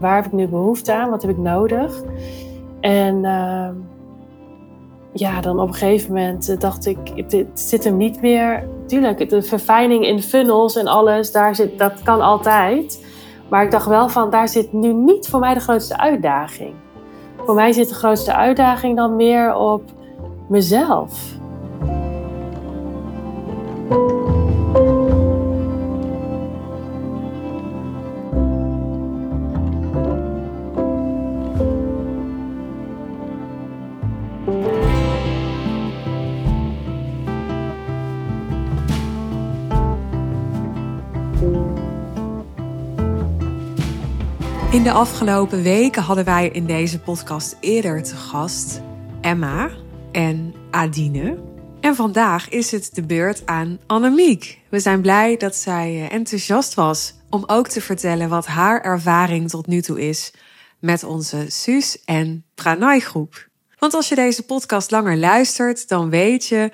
[0.00, 1.10] waar heb ik nu behoefte aan?
[1.10, 2.02] Wat heb ik nodig?
[2.80, 3.68] En uh,
[5.12, 8.68] ja, dan op een gegeven moment dacht ik, het zit hem niet meer.
[8.86, 13.04] Tuurlijk, de verfijning in funnels en alles, daar zit, dat kan altijd.
[13.48, 16.74] Maar ik dacht wel van, daar zit nu niet voor mij de grootste uitdaging.
[17.44, 19.82] Voor mij zit de grootste uitdaging dan meer op
[20.48, 21.34] mezelf.
[44.86, 48.80] De afgelopen weken hadden wij in deze podcast eerder te gast
[49.20, 49.70] Emma
[50.12, 51.38] en Adine.
[51.80, 54.58] En vandaag is het de beurt aan Annemiek.
[54.68, 59.50] We zijn blij dat zij eh, enthousiast was om ook te vertellen wat haar ervaring
[59.50, 60.32] tot nu toe is
[60.78, 63.48] met onze Suus en Pranay groep.
[63.78, 66.70] Want als je deze podcast langer luistert, dan weet je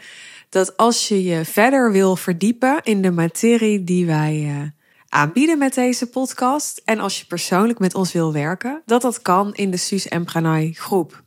[0.48, 4.81] dat als je je verder wil verdiepen in de materie die wij uh,
[5.12, 6.82] aanbieden met deze podcast.
[6.84, 10.24] En als je persoonlijk met ons wil werken, dat dat kan in de Suus en
[10.24, 11.22] Pranay groep.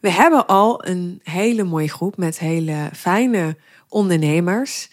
[0.00, 3.56] We hebben al een hele mooie groep met hele fijne
[3.88, 4.90] ondernemers.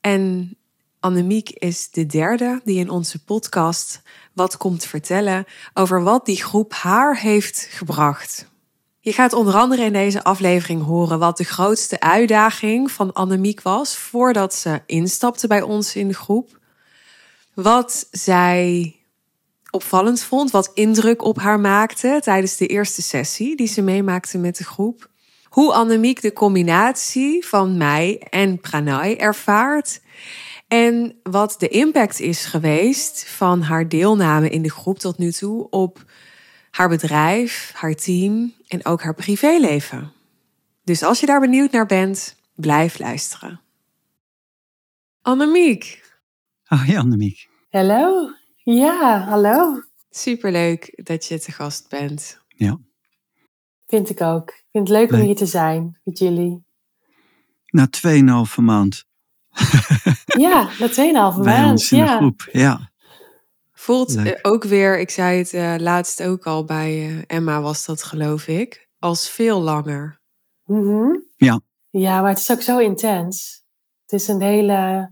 [0.00, 0.56] En
[1.00, 4.02] Annemiek is de derde die in onze podcast
[4.32, 8.50] wat komt vertellen over wat die groep haar heeft gebracht.
[9.00, 13.96] Je gaat onder andere in deze aflevering horen wat de grootste uitdaging van Annemiek was
[13.96, 16.60] voordat ze instapte bij ons in de groep
[17.54, 18.94] wat zij
[19.70, 24.56] opvallend vond, wat indruk op haar maakte tijdens de eerste sessie die ze meemaakte met
[24.56, 25.10] de groep.
[25.44, 30.00] Hoe Annemiek de combinatie van mij en Pranay ervaart.
[30.68, 35.70] En wat de impact is geweest van haar deelname in de groep tot nu toe
[35.70, 36.04] op
[36.70, 40.12] haar bedrijf, haar team en ook haar privéleven.
[40.84, 43.60] Dus als je daar benieuwd naar bent, blijf luisteren.
[45.22, 46.01] Annemiek,
[46.72, 47.48] Hoi Annemiek.
[47.70, 48.30] Hallo.
[48.64, 49.82] Ja, hallo.
[50.10, 52.40] Superleuk dat je te gast bent.
[52.48, 52.78] Ja.
[53.86, 54.48] Vind ik ook.
[54.50, 55.20] Ik vind het leuk, leuk.
[55.20, 56.64] om hier te zijn met jullie.
[57.66, 57.88] Na
[58.46, 59.04] 2,5 maand.
[60.44, 61.42] ja, na 2,5 maand.
[61.42, 62.06] Bij ons in ja.
[62.06, 62.92] de groep, ja.
[63.72, 64.38] Voelt leuk.
[64.42, 68.48] ook weer, ik zei het uh, laatst ook al bij uh, Emma was dat geloof
[68.48, 70.20] ik, als veel langer.
[70.64, 71.24] Mm -hmm.
[71.36, 71.60] Ja.
[71.90, 73.64] Ja, maar het is ook zo intens.
[74.02, 75.10] Het is een hele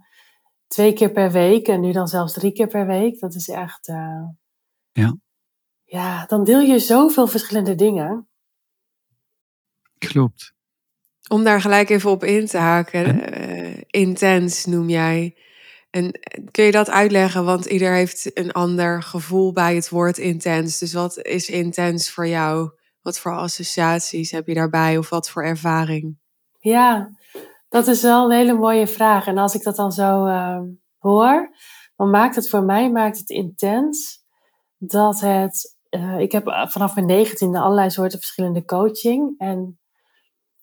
[0.71, 3.21] twee keer per week en nu dan zelfs drie keer per week.
[3.21, 3.89] Dat is echt.
[3.89, 4.29] Uh,
[4.93, 5.17] ja.
[5.85, 8.29] Ja, dan deel je zoveel verschillende dingen.
[9.99, 10.53] Klopt.
[11.29, 15.37] Om daar gelijk even op in te haken, uh, intens noem jij.
[15.91, 16.21] En
[16.51, 17.45] kun je dat uitleggen?
[17.45, 20.79] Want ieder heeft een ander gevoel bij het woord intens.
[20.79, 22.71] Dus wat is intens voor jou?
[23.03, 26.19] Wat voor associaties heb je daarbij of wat voor ervaring?
[26.59, 27.11] Ja,
[27.71, 29.27] dat is wel een hele mooie vraag.
[29.27, 30.61] En als ik dat dan zo uh,
[30.99, 31.57] hoor,
[31.97, 34.25] dan maakt het voor mij maakt het intens
[34.79, 35.79] dat het.
[35.91, 39.35] Uh, ik heb vanaf mijn negentiende allerlei soorten verschillende coaching.
[39.39, 39.79] En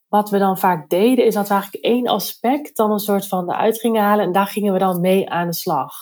[0.07, 3.51] wat we dan vaak deden, is dat we eigenlijk één aspect dan een soort van
[3.51, 4.25] eruit gingen halen.
[4.25, 5.93] En daar gingen we dan mee aan de slag.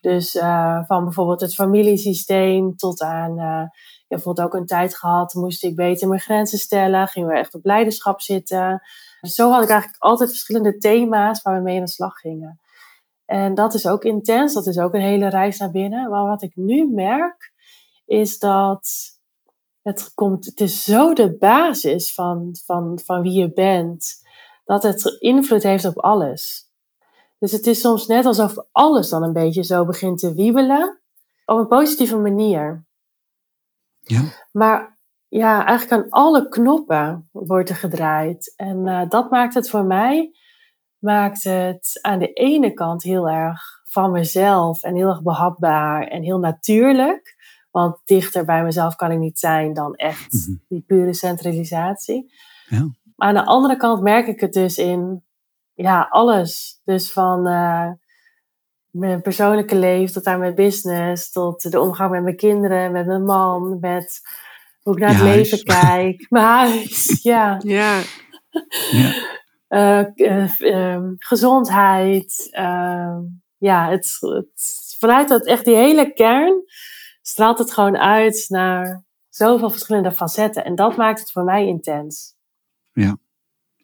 [0.00, 3.38] Dus uh, van bijvoorbeeld het familiesysteem tot aan.
[3.38, 3.62] Uh,
[4.08, 7.08] heb bijvoorbeeld ook een tijd gehad, moest ik beter mijn grenzen stellen.
[7.08, 8.82] Gingen we echt op leiderschap zitten.
[9.20, 12.60] Dus zo had ik eigenlijk altijd verschillende thema's waar we mee aan de slag gingen.
[13.24, 16.10] En dat is ook intens, dat is ook een hele reis naar binnen.
[16.10, 17.52] Maar wat ik nu merk,
[18.04, 18.88] is dat
[19.82, 24.14] het, komt, het is zo de basis van, van, van wie je bent,
[24.64, 26.70] dat het invloed heeft op alles.
[27.38, 31.00] Dus het is soms net alsof alles dan een beetje zo begint te wiebelen,
[31.44, 32.84] op een positieve manier.
[34.00, 34.22] Ja.
[34.52, 34.95] Maar
[35.36, 38.52] ja, eigenlijk aan alle knoppen wordt er gedraaid.
[38.56, 40.30] En uh, dat maakt het voor mij,
[40.98, 46.22] maakt het aan de ene kant heel erg van mezelf en heel erg behapbaar en
[46.22, 47.34] heel natuurlijk.
[47.70, 50.64] Want dichter bij mezelf kan ik niet zijn dan echt mm -hmm.
[50.68, 52.32] die pure centralisatie.
[52.68, 52.88] Ja.
[53.16, 55.24] Maar aan de andere kant merk ik het dus in
[55.74, 56.80] ja, alles.
[56.84, 57.90] Dus van uh,
[58.90, 63.24] mijn persoonlijke leven tot aan mijn business, tot de omgang met mijn kinderen, met mijn
[63.24, 64.20] man, met
[64.86, 66.26] hoe ik naar het leven kijk.
[66.30, 67.60] Mijn huis, ja.
[67.64, 68.02] Ja,
[68.90, 69.34] Ja.
[69.68, 70.60] Uh, uh,
[70.94, 72.48] um, gezondheid.
[72.58, 73.18] Uh,
[73.56, 76.62] ja, het, het, vanuit dat echt die hele kern
[77.22, 80.64] straalt het gewoon uit naar zoveel verschillende facetten.
[80.64, 82.34] En dat maakt het voor mij intens.
[82.92, 83.16] ja,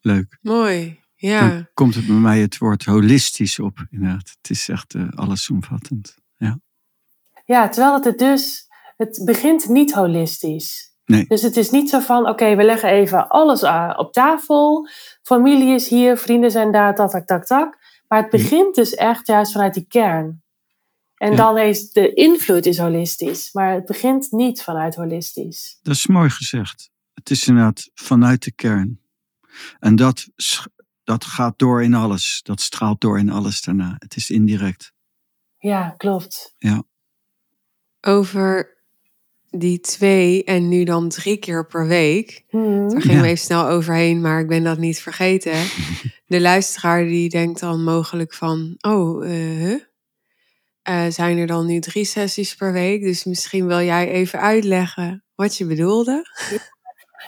[0.01, 0.39] leuk.
[0.41, 1.01] mooi.
[1.15, 4.37] Ja, Dan komt het bij mij het woord holistisch op, inderdaad.
[4.41, 6.17] Het is echt eh, allesomvattend.
[6.37, 6.61] Ja.
[7.45, 10.92] Ja, terwijl het het dus het begint niet holistisch.
[11.05, 11.25] Nee.
[11.27, 14.89] Dus het is niet zo van, oké, we leggen even alles uh, op tafel.
[15.23, 17.79] Familie is hier, vrienden zijn daar, tak, tak, tak, tak.
[18.09, 20.43] Maar het begint dus echt juist vanuit die kern.
[21.17, 21.37] En Ja.
[21.37, 25.79] dan is de invloed is holistisch, maar het begint niet vanuit holistisch.
[25.83, 26.91] Dat is mooi gezegd.
[27.15, 29.01] Het is inderdaad vanuit de kern.
[29.79, 30.27] En dat,
[31.05, 32.41] dat gaat door in alles.
[32.43, 33.95] Dat straalt door in alles daarna.
[33.99, 34.93] Het is indirect.
[35.59, 36.55] Ja, klopt.
[38.01, 38.77] Over
[39.57, 42.45] die twee en nu dan drie keer per week.
[42.49, 42.89] Hmm.
[42.89, 45.53] Daar gingen we even snel overheen, maar ik ben dat niet vergeten.
[46.27, 49.81] De luisteraar die denkt dan mogelijk van, oh, eh, huh?
[50.83, 53.03] Eh, zijn er dan nu drie sessies per week?
[53.03, 56.23] Dus misschien wil jij even uitleggen wat je bedoelde.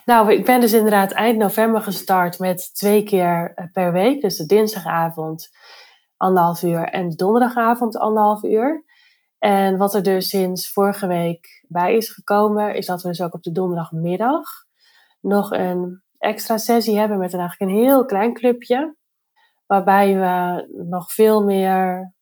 [0.05, 4.21] Nou, ik ben dus inderdaad eind november gestart met twee keer eh, per week.
[4.21, 5.50] Dus de dinsdagavond
[6.17, 8.85] anderhalf uur en de donderdagavond anderhalf uur.
[9.44, 13.35] En wat er dus sinds vorige week bij is gekomen, is dat we dus ook
[13.35, 14.49] op de donderdagmiddag
[15.20, 18.96] nog een extra sessie hebben met een, eigenlijk een heel klein clubje.
[19.67, 22.12] Waarbij we nog veel meer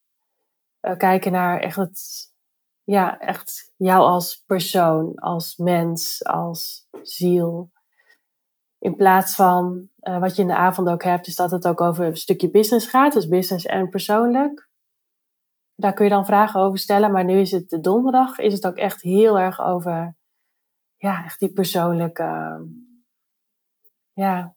[0.80, 2.00] eh, kijken naar echt het,
[2.84, 7.70] ja, echt jou als persoon, als mens, als ziel.
[8.78, 11.80] In plaats van eh, wat je in de avond ook hebt, is dat het ook
[11.80, 13.12] over een stukje business gaat.
[13.12, 14.70] Dus business en persoonlijk.
[15.82, 17.12] Daar kun je dan vragen over stellen.
[17.12, 20.14] Maar nu is het de donderdag, is het ook echt heel erg over,
[20.96, 22.60] ja, echt die persoonlijke, eh,
[24.12, 24.54] ja.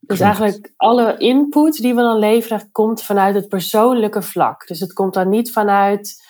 [0.00, 0.22] Dus Klopt.
[0.22, 4.66] eigenlijk alle input die we dan leveren, komt vanuit het persoonlijke vlak.
[4.66, 6.24] Dus het komt dan niet vanuit,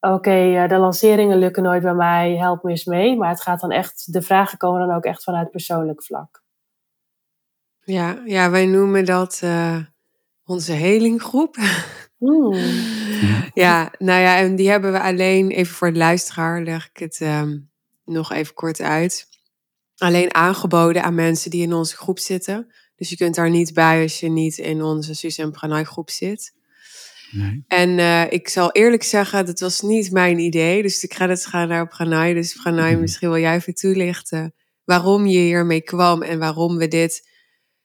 [0.00, 3.16] oké, eh, de lanceringen lukken nooit bij mij, help me eens mee.
[3.16, 6.42] Maar het gaat dan echt, de vragen komen dan ook echt vanuit persoonlijk vlak.
[7.80, 9.76] Ja, ja wij noemen dat eh,
[10.44, 11.56] onze helinggroep.
[12.18, 12.52] Hmm.
[13.54, 17.20] Ja, nou ja, en die hebben we alleen, even voor de luisteraar leg ik het
[17.20, 17.58] ehm,
[18.04, 19.28] nog even kort uit.
[19.96, 22.72] Alleen aangeboden aan mensen die in onze groep zitten.
[22.96, 26.52] Dus je kunt daar niet bij als je niet in onze Susan Pranay groep zit.
[27.30, 27.64] Nee.
[27.68, 30.82] En eh, ik zal eerlijk zeggen, dat was niet mijn idee.
[30.82, 32.34] Dus de credits gaan naar Pranay.
[32.34, 33.00] Dus Pranay, Mhm.
[33.00, 37.28] misschien wil jij even toelichten waarom je hiermee kwam en waarom we dit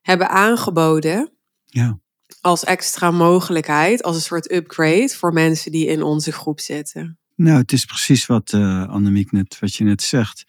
[0.01, 1.33] hebben aangeboden
[1.65, 1.99] Ja.
[2.41, 7.19] Als extra mogelijkheid, als een soort upgrade voor mensen die in onze groep zitten.
[7.35, 10.45] Nou, het is precies wat eh Annemiek net, wat je net zegt.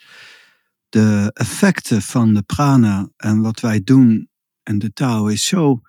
[0.88, 4.28] De effecten van de prana en wat wij doen
[4.62, 5.80] en de taal is zo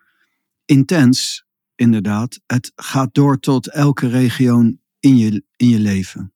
[0.65, 1.45] intens,
[1.75, 2.39] inderdaad.
[2.45, 4.59] Het gaat door tot elke regio
[4.99, 6.33] in je, in je leven.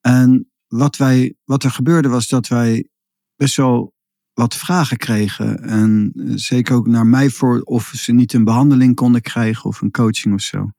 [0.00, 2.88] En wat, wij, wat er gebeurde was dat wij
[3.36, 3.94] best wel
[4.42, 5.62] wat vragen kregen.
[5.62, 9.80] En eh, zeker ook naar mij voor of ze niet een behandeling konden krijgen of
[9.80, 10.70] een coaching of zo.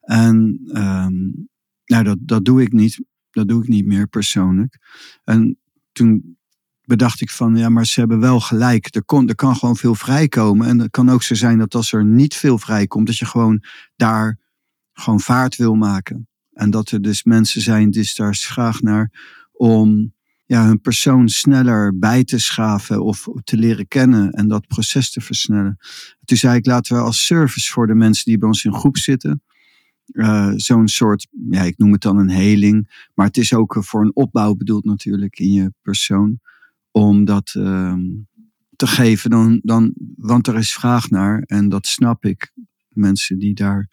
[0.00, 1.14] En ehm,
[1.84, 3.04] nou, dat, dat doe ik niet.
[3.30, 4.78] Dat doe ik niet meer persoonlijk.
[5.24, 5.58] En
[5.92, 6.38] toen
[6.84, 8.94] bedacht ik van, ja, maar ze hebben wel gelijk.
[8.94, 10.66] Er, kon, er kan gewoon veel vrijkomen.
[10.66, 13.64] En het kan ook zo zijn dat als er niet veel vrijkomt, dat je gewoon
[13.96, 14.38] daar
[14.92, 16.28] gewoon vaart wil maken.
[16.52, 19.10] En dat er dus mensen zijn, dus daar is vraag naar
[19.52, 20.12] om
[20.50, 25.20] ja, hun persoon sneller bij te schaven of te leren kennen en dat proces te
[25.20, 25.78] versnellen.
[26.24, 28.96] Toen zei ik, laten we als service voor de mensen die bij ons in groep
[28.96, 29.42] zitten,
[30.06, 34.02] uh, zo'n soort, ja, ik noem het dan een heling, maar het is ook voor
[34.02, 36.40] een opbouw bedoeld natuurlijk in je persoon,
[36.90, 37.94] om dat uh,
[38.76, 42.52] te geven, dan, dan, want er is vraag naar en dat snap ik.
[42.88, 43.88] Mensen die daar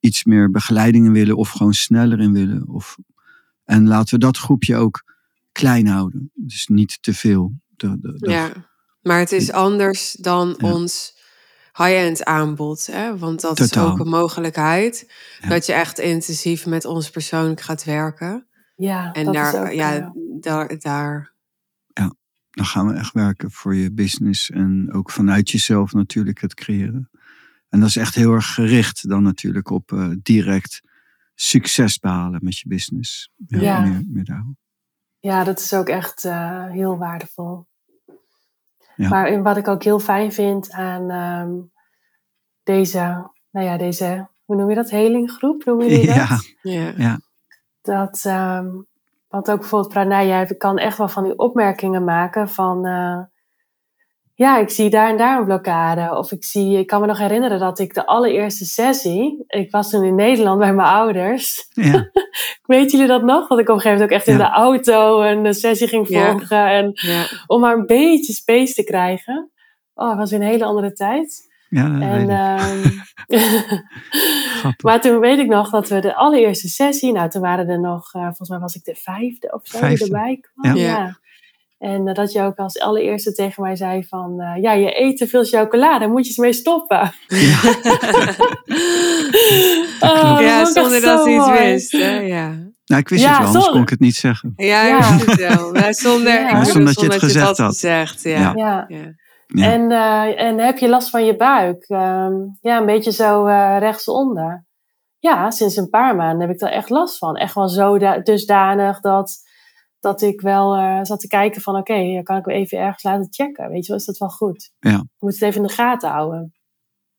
[0.00, 2.68] iets meer begeleiding in willen of gewoon sneller in willen.
[2.68, 2.98] Of,
[3.64, 5.14] en laten we dat groepje ook
[5.56, 7.52] klein houden, dus niet te veel.
[7.76, 8.52] De, de, de, ja,
[9.02, 10.72] maar het is anders dan Ja.
[10.72, 11.14] ons
[11.76, 12.86] high-end aanbod.
[12.86, 13.18] Hè?
[13.18, 13.86] Want dat Totaal.
[13.86, 15.12] is ook een mogelijkheid.
[15.40, 15.48] Ja.
[15.48, 18.46] Dat je echt intensief met ons persoonlijk gaat werken.
[18.76, 20.08] Ja, En dat daar, is ook, ja, eh,
[20.40, 21.34] daar, daar.
[22.50, 27.10] dan gaan we echt werken voor je business en ook vanuit jezelf natuurlijk het creëren.
[27.68, 30.80] En dat is echt heel erg gericht dan natuurlijk op eh, direct
[31.34, 33.30] succes behalen met je business.
[33.46, 33.80] Ja, Ja.
[33.80, 34.56] Meer, meer daarop.
[35.26, 37.66] Ja, dat is ook echt eh, heel waardevol.
[38.96, 39.08] Ja.
[39.08, 41.52] Maar wat ik ook heel fijn vind aan ehm,
[42.62, 46.26] deze, nou ja, deze, hoe noem je dat, helinggroep, noem je die Ja.
[46.28, 46.54] dat?
[46.96, 47.20] Ja.
[47.82, 48.68] Dat, ehm,
[49.28, 53.22] want ook bijvoorbeeld Pranay, jij kan echt wel van die opmerkingen maken van, eh,
[54.38, 56.16] ja, ik zie daar en daar een blokkade.
[56.16, 59.90] Of ik zie, ik kan me nog herinneren dat ik de allereerste sessie, ik was
[59.90, 61.66] toen in Nederland bij mijn ouders.
[61.70, 62.10] Ja.
[62.66, 63.48] Weet jullie dat nog?
[63.48, 66.30] Dat ik op een gegeven moment ook echt in de auto een sessie ging Ja.
[66.30, 66.66] volgen.
[66.70, 67.24] En Ja.
[67.46, 69.50] om maar een beetje space te krijgen.
[69.94, 71.54] Oh, het was in een hele andere tijd.
[71.68, 72.82] Ja, dat En, ehm,
[74.58, 74.82] Grappig.
[74.86, 78.12] maar toen weet ik nog dat we de allereerste sessie, nou toen waren er nog,
[78.14, 80.04] eh, volgens mij was ik de vijfde of zo Vijfde.
[80.04, 80.76] die erbij kwam.
[80.76, 81.18] Ja.
[81.78, 85.16] En eh, dat je ook als allereerste tegen mij zei van, eh, ja, je eet
[85.16, 87.12] te veel chocolade, daar moet je eens mee stoppen.
[90.00, 91.58] Oh, ja, ik zonder dat ze iets mooi.
[91.60, 91.92] wist.
[91.92, 92.18] Hè?
[92.20, 92.48] Ja.
[92.86, 94.52] Nou, ik wist Ja, het wel, anders zonder- kon ik het niet zeggen.
[94.56, 94.96] Ja, Ja.
[94.98, 95.16] ja.
[95.16, 95.72] het wel.
[95.72, 96.58] Maar zonder, Ja.
[96.58, 97.66] ik Zonder dat je het gezegd had had.
[97.72, 98.22] gezegd.
[98.22, 98.38] Ja.
[98.38, 98.52] Ja.
[98.54, 98.84] Ja.
[98.88, 99.12] Ja.
[99.46, 99.72] Ja.
[99.72, 101.84] En, eh, en heb je last van je buik?
[101.88, 104.64] Ehm, ja, een beetje zo eh, rechtsonder.
[105.18, 107.36] Ja, sinds een paar maanden heb ik daar echt last van.
[107.36, 109.36] Echt wel zo da- dusdanig dat,
[110.06, 111.76] dat ik wel eh, zat te kijken van...
[111.76, 113.68] oké, kan ik me even ergens laten checken?
[113.68, 114.72] Weet je wel, is dat wel goed?
[114.78, 114.96] Ja.
[114.98, 116.54] Ik moet het even in de gaten houden.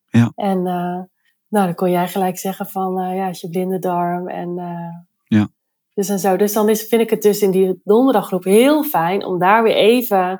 [0.05, 0.31] Ja.
[0.35, 1.01] En eh,
[1.47, 2.99] nou, dan kon jij gelijk zeggen van...
[2.99, 4.55] eh, ja, is je blinde darm en...
[5.23, 5.49] Ja.
[5.93, 6.35] Dus en zo.
[6.37, 9.75] Dus dan is, vind ik het dus in die donderdaggroep heel fijn om daar weer
[9.75, 10.39] even...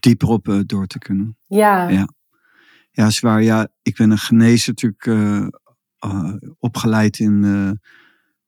[0.00, 1.36] Dieper op door te kunnen.
[1.46, 2.08] Ja, Ja.
[2.90, 3.42] Ja, zwaar.
[3.42, 5.42] Ja, ik ben een genezer natuurlijk
[6.58, 7.40] opgeleid in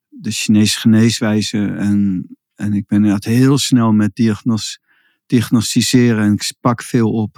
[0.09, 1.67] de Chinese geneeswijze.
[1.67, 4.81] En, en ik ben inderdaad heel snel met diagnos,
[5.27, 7.37] diagnosticeren en ik pak veel op.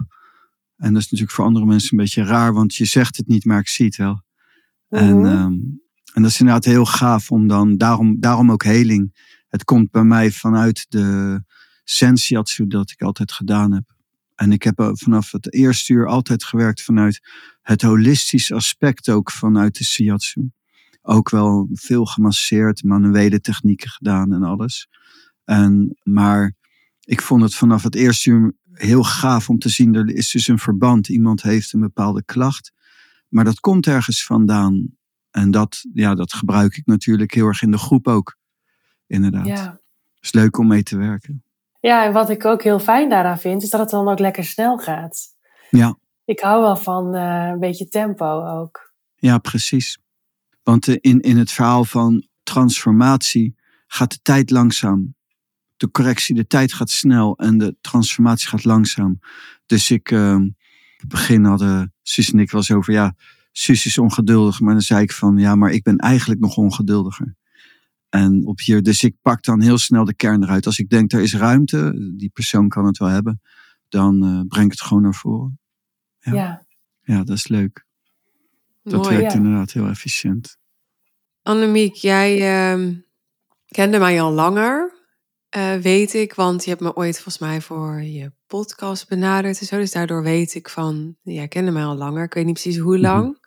[0.76, 3.44] En dat is natuurlijk voor andere mensen een beetje raar, want je zegt het niet,
[3.44, 4.22] maar ik zie het wel.
[4.88, 5.26] En, Mhm.
[5.26, 5.52] ehm,
[6.12, 9.26] en dat is inderdaad heel gaaf om dan, daarom, daarom ook heling.
[9.48, 11.40] Het komt bij mij vanuit de
[11.84, 13.96] sensiatsu dat ik altijd gedaan heb.
[14.34, 17.20] En ik heb eh, vanaf het eerste uur altijd gewerkt vanuit
[17.62, 20.50] het holistisch aspect ook vanuit de shiatsu.
[21.10, 24.88] Ook wel veel gemasseerd, manuele technieken gedaan en alles.
[25.44, 26.54] En, maar
[27.00, 30.48] ik vond het vanaf het eerste uur heel gaaf om te zien, er is dus
[30.48, 31.08] een verband.
[31.08, 32.72] Iemand heeft een bepaalde klacht,
[33.28, 34.96] maar dat komt ergens vandaan.
[35.30, 38.36] En dat, ja, dat gebruik ik natuurlijk heel erg in de groep ook.
[39.06, 39.46] Inderdaad.
[39.46, 39.80] ja.
[40.20, 41.44] Is leuk om mee te werken.
[41.80, 44.44] Ja, en wat ik ook heel fijn daaraan vind, is dat het dan ook lekker
[44.44, 45.26] snel gaat.
[45.70, 45.98] Ja.
[46.24, 48.92] Ik hou wel van eh, een beetje tempo ook.
[49.16, 49.98] Ja, precies.
[50.68, 53.54] Want eh, in, in het verhaal van transformatie
[53.86, 55.14] gaat de tijd langzaam.
[55.76, 59.18] De correctie, de tijd gaat snel en de transformatie gaat langzaam.
[59.66, 60.56] Dus ik, eh, in
[60.96, 63.14] het begin hadden Suus en ik wel eens over, ja,
[63.52, 64.60] Suus is ongeduldig.
[64.60, 67.36] Maar dan zei ik van, ja, maar ik ben eigenlijk nog ongeduldiger.
[68.08, 70.66] En op hier, dus ik pak dan heel snel de kern eruit.
[70.66, 73.40] Als ik denk, er is ruimte, die persoon kan het wel hebben,
[73.88, 75.60] dan eh, breng ik het gewoon naar voren.
[76.18, 76.32] Ja.
[76.32, 76.66] Ja,
[77.02, 77.86] Ja, dat is leuk.
[78.82, 79.16] Dat Mooi.
[79.16, 79.38] werkt ja.
[79.38, 80.57] inderdaad heel efficiënt.
[81.42, 82.94] Annemiek, jij ehm,
[83.68, 84.92] kende mij al langer,
[85.48, 86.34] eh, weet ik.
[86.34, 89.76] Want je hebt me ooit volgens mij voor je podcast benaderd en zo.
[89.76, 92.24] Dus daardoor weet ik van, jij kende mij al langer.
[92.24, 93.46] Ik weet niet precies hoe lang.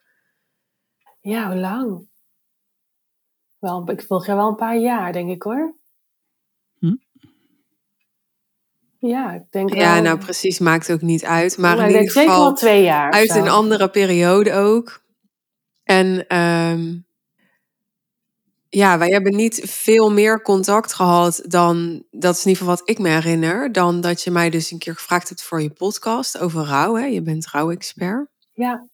[1.21, 2.09] ja hoe lang?
[3.59, 5.75] Wel, ik volg jou wel een paar jaar, denk ik hoor.
[6.79, 6.95] Hm?
[8.97, 10.03] Ja, ik denk Ja, wel.
[10.03, 11.57] nou precies, maakt ook niet uit.
[11.57, 13.11] Maar Nou, in ik ieder denk zeker geval wel twee jaar.
[13.11, 13.39] uit zo.
[13.39, 15.03] een andere periode ook.
[15.83, 16.99] En ehm,
[18.73, 22.89] ja, wij hebben niet veel meer contact gehad dan, dat is in ieder geval wat
[22.89, 26.37] ik me herinner, dan dat je mij dus een keer gevraagd hebt voor je podcast
[26.37, 26.95] over rouw.
[26.95, 27.05] Hè?
[27.05, 28.29] Je bent rouw-expert.
[28.53, 28.87] Ja,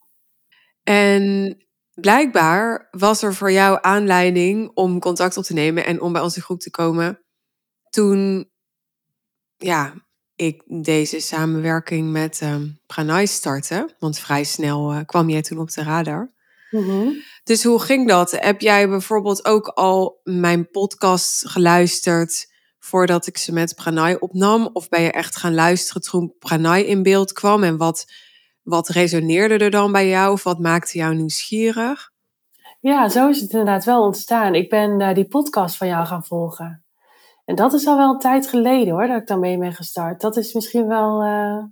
[0.83, 1.55] En
[1.93, 6.41] blijkbaar was er voor jou aanleiding om contact op te nemen en om bij onze
[6.41, 7.19] groep te komen.
[7.89, 8.49] Toen
[9.57, 9.93] ja,
[10.35, 13.95] ik deze samenwerking met ehm Pranay startte.
[13.99, 16.35] Want vrij snel eh, kwam jij toen op de radar.
[16.71, 17.09] Mhm.
[17.43, 18.31] Dus hoe ging dat?
[18.31, 24.69] Heb jij bijvoorbeeld ook al mijn podcast geluisterd voordat ik ze met Pranay opnam?
[24.73, 27.63] Of ben je echt gaan luisteren toen Pranay in beeld kwam?
[27.63, 28.05] En wat,
[28.61, 30.31] wat resoneerde er dan bij jou?
[30.31, 32.15] Of wat maakte jou nieuwsgierig?
[32.79, 34.55] ja, zo is het inderdaad wel ontstaan.
[34.55, 36.85] Ik ben eh, die podcast van jou gaan volgen.
[37.45, 40.21] En dat is al wel een tijd geleden hoor, dat ik daarmee ben gestart.
[40.21, 41.63] Dat is misschien wel eh,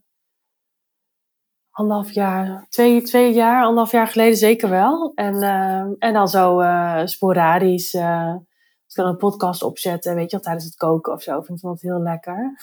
[1.75, 5.11] anderhalf jaar, twee, twee jaar, anderhalf jaar geleden zeker wel.
[5.15, 10.31] En, eh, en dan zo eh, sporadisch, als ik dan een podcast opzetten, weet je
[10.31, 12.55] wel, tijdens het koken of zo, vind ik dat heel lekker.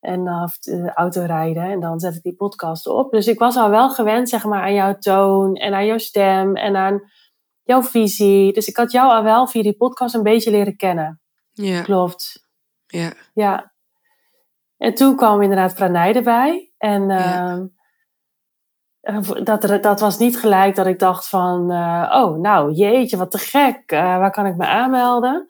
[0.00, 3.10] En uh, of uh, autorijden en dan zet ik die podcast op.
[3.10, 6.56] Dus ik was al wel gewend, zeg maar, aan jouw toon en aan jouw stem
[6.56, 7.02] en aan
[7.62, 8.52] jouw visie.
[8.52, 11.20] Dus ik had jou al wel via die podcast een beetje leren kennen.
[11.52, 12.48] Ja, Klopt.
[12.86, 13.12] ja.
[13.34, 13.72] Ja.
[14.76, 16.72] En toen kwam inderdaad Pranay erbij.
[16.78, 17.68] En Ja.
[19.02, 21.72] Uh, dat, dat was niet gelijk dat ik dacht van...
[21.72, 23.92] uh, oh, nou, jeetje, wat te gek.
[23.92, 25.48] Uh, waar kan ik me aanmelden?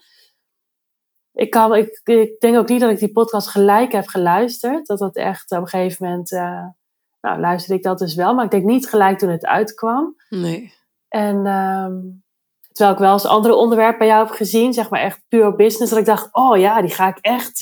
[1.33, 4.87] Ik, kan, ik, ik denk ook niet dat ik die podcast gelijk heb geluisterd.
[4.87, 6.33] Dat dat echt op een gegeven moment...
[6.33, 6.67] Uh,
[7.21, 8.35] nou, luisterde ik dat dus wel.
[8.35, 10.17] Maar ik denk niet gelijk toen het uitkwam.
[10.29, 10.75] Nee.
[11.09, 11.47] En...
[11.47, 12.27] Um,
[12.73, 15.91] Terwijl ik wel eens andere onderwerpen bij jou heb gezien, zeg maar echt puur business,
[15.91, 17.59] dat ik dacht, oh ja, die ga ik echt,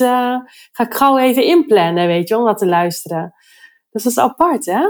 [0.71, 3.33] ga ik gauw even inplannen, weet je, om dat te luisteren.
[3.89, 4.81] Dus dat is apart, hè?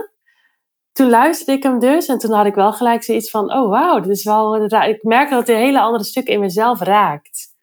[0.97, 3.99] Toen luisterde ik hem dus en toen had ik wel gelijk zoiets van, oh wauw,
[3.99, 7.55] dit is wel, ik merk dat het een hele andere stuk in mezelf raakt.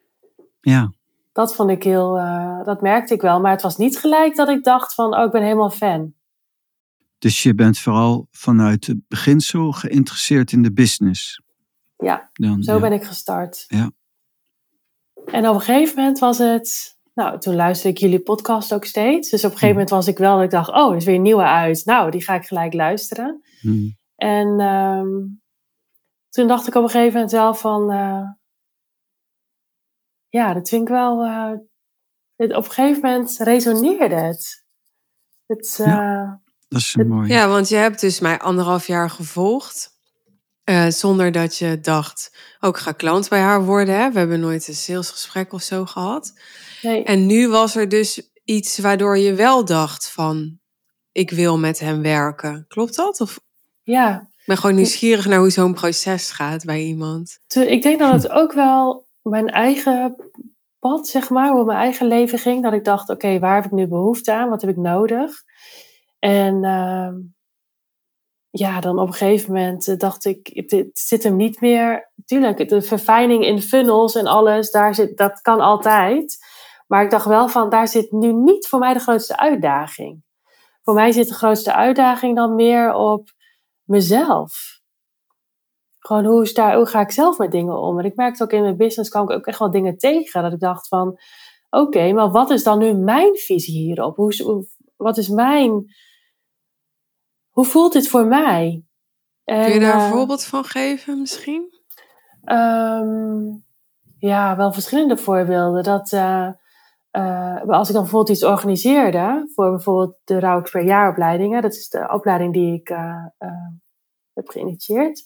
[0.60, 0.92] Ja.
[1.32, 3.40] Dat vond ik heel, uh, dat merkte ik wel.
[3.40, 6.14] Maar het was niet gelijk dat ik dacht van, oh ik ben helemaal fan.
[7.18, 11.42] Dus je bent vooral vanuit het beginsel geïnteresseerd in de business.
[11.96, 13.64] Ja, Dan, zo ben ik gestart.
[13.68, 13.90] Ja.
[15.24, 19.30] En op een gegeven moment was het, nou, toen luisterde ik jullie podcast ook steeds.
[19.30, 19.86] Dus op een gegeven hmm.
[19.86, 21.84] moment was ik wel, ik dacht, oh, er is weer een nieuwe uit.
[21.84, 23.42] Nou, die ga ik gelijk luisteren.
[23.60, 23.96] Hmm.
[24.16, 25.42] En um,
[26.28, 28.28] toen dacht ik op een gegeven moment wel van, uh,
[30.28, 31.52] ja, dat vind ik wel, uh,
[32.36, 34.64] het, op een gegeven moment resoneerde het.
[35.46, 37.28] het uh, ja, dat is mooi.
[37.28, 39.92] Ja, want je hebt dus mij anderhalf jaar gevolgd.
[40.64, 43.98] Uh, zonder dat je dacht, ook oh, ga klant bij haar worden.
[43.98, 44.10] Hè?
[44.10, 46.32] We hebben nooit een salesgesprek of zo gehad.
[46.84, 47.04] Nee.
[47.04, 50.58] En nu was er dus iets waardoor je wel dacht van,
[51.12, 52.64] ik wil met hem werken.
[52.68, 53.20] Klopt dat?
[53.20, 53.40] Of?
[53.82, 54.20] Ja.
[54.20, 57.38] Ik ben gewoon nieuwsgierig naar hoe zo'n proces gaat bij iemand.
[57.54, 60.16] Ik denk dat het ook wel mijn eigen
[60.78, 62.62] pad, zeg maar, hoe mijn eigen leven ging.
[62.62, 64.48] Dat ik dacht, oké, waar heb ik nu behoefte aan?
[64.48, 65.42] Wat heb ik nodig?
[66.18, 67.08] En uh,
[68.50, 72.12] ja, dan op een gegeven moment eh, dacht ik, het zit hem niet meer.
[72.24, 76.38] Tuurlijk, de verfijning in funnels en alles, daar zit, dat kan altijd.
[76.94, 80.22] Maar ik dacht wel van, daar zit nu niet voor mij de grootste uitdaging.
[80.82, 83.28] Voor mij zit de grootste uitdaging dan meer op
[83.82, 84.80] mezelf.
[85.98, 87.98] Gewoon hoe, is daar, hoe ga ik zelf met dingen om?
[87.98, 90.42] En ik merkte ook in mijn business kwam ik ook echt wel dingen tegen.
[90.42, 91.18] Dat ik dacht van,
[91.70, 94.16] oké, maar wat is dan nu mijn visie hierop?
[94.16, 95.84] Hoe, wat is mijn
[97.50, 98.84] hoe voelt dit voor mij?
[99.44, 101.80] En, Kun je daar een uh, voorbeeld van geven misschien?
[102.44, 103.64] Um,
[104.18, 105.82] ja, wel verschillende voorbeelden.
[105.82, 106.48] Dat uh,
[107.16, 111.88] uh, als ik dan bijvoorbeeld iets organiseerde, voor bijvoorbeeld de Rauw per jaaropleidingen, dat is
[111.88, 112.88] de opleiding die ik
[114.32, 115.22] heb geïnitieerd.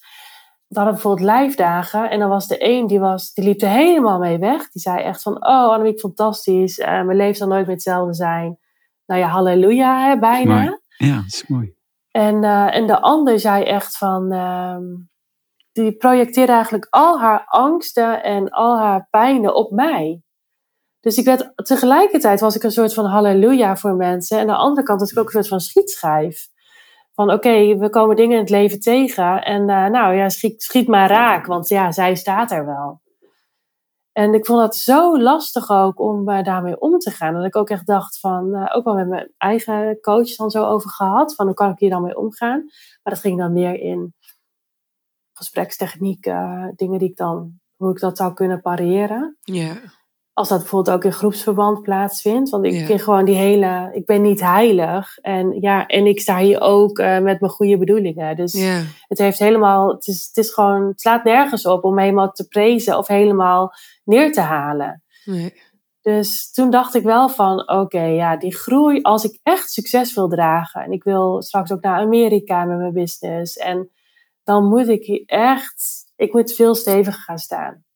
[0.68, 3.60] Dan hadden we bijvoorbeeld live dagen en dan was de een die, was, die liep
[3.60, 4.70] er helemaal mee weg.
[4.70, 8.58] Die zei echt van, oh Annemiek, fantastisch, mijn leven zal nooit meer hetzelfde zijn.
[9.06, 10.80] Nou ja, halleluja, hè, bijna.
[10.96, 11.74] Ja, dat is mooi.
[12.10, 14.76] En, en de ander zei echt van, uh,
[15.72, 20.22] die projecteerde eigenlijk al haar angsten en al haar pijnen op mij.
[21.00, 24.38] Dus ik werd, tegelijkertijd was ik een soort van halleluja voor mensen.
[24.38, 26.48] En aan de andere kant was ik ook een soort van schietschijf.
[27.14, 29.44] Van oké, we komen dingen in het leven tegen.
[29.44, 33.00] En uh, nou ja, schiet, maar raak, want ja, zij staat er wel.
[34.12, 37.34] En ik vond dat zo lastig ook om uh, daarmee om te gaan.
[37.34, 40.64] Dat ik ook echt dacht van, uh, ook wel met mijn eigen coach dan zo
[40.64, 41.34] over gehad.
[41.34, 42.62] Van hoe kan ik hier dan mee omgaan?
[43.02, 44.14] Maar dat ging dan meer in
[45.32, 46.24] gesprekstechniek,
[46.76, 49.36] dingen die ik dan, hoe ik dat zou kunnen pareren.
[49.40, 49.76] Ja.
[50.38, 52.50] Als dat bijvoorbeeld ook in groepsverband plaatsvindt.
[52.50, 55.18] Want ik vind gewoon die hele, ik ben niet heilig.
[55.18, 58.36] En ja, en ik sta hier ook met mijn goede bedoelingen.
[58.36, 58.52] Dus
[59.08, 62.48] het heeft helemaal, het is, het is gewoon, het slaat nergens op om helemaal te
[62.48, 63.72] prezen of helemaal
[64.04, 65.02] neer te halen.
[65.24, 65.54] Nee.
[66.00, 70.14] Dus toen dacht ik wel van, oké, okay, ja, die groei, als ik echt succes
[70.14, 73.90] wil dragen en ik wil straks ook naar Amerika met mijn business, en
[74.44, 77.86] dan moet ik echt, ik moet veel steviger gaan staan.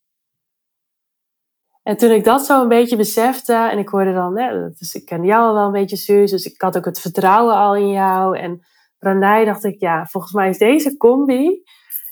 [1.83, 5.05] En toen ik dat zo een beetje besefte, en ik hoorde dan, hè, dus ik
[5.05, 7.89] ken jou al wel een beetje, Suus, dus ik had ook het vertrouwen al in
[7.89, 8.37] jou.
[8.37, 8.65] En
[8.99, 11.63] Ranij dacht ik, ja, volgens mij is deze combi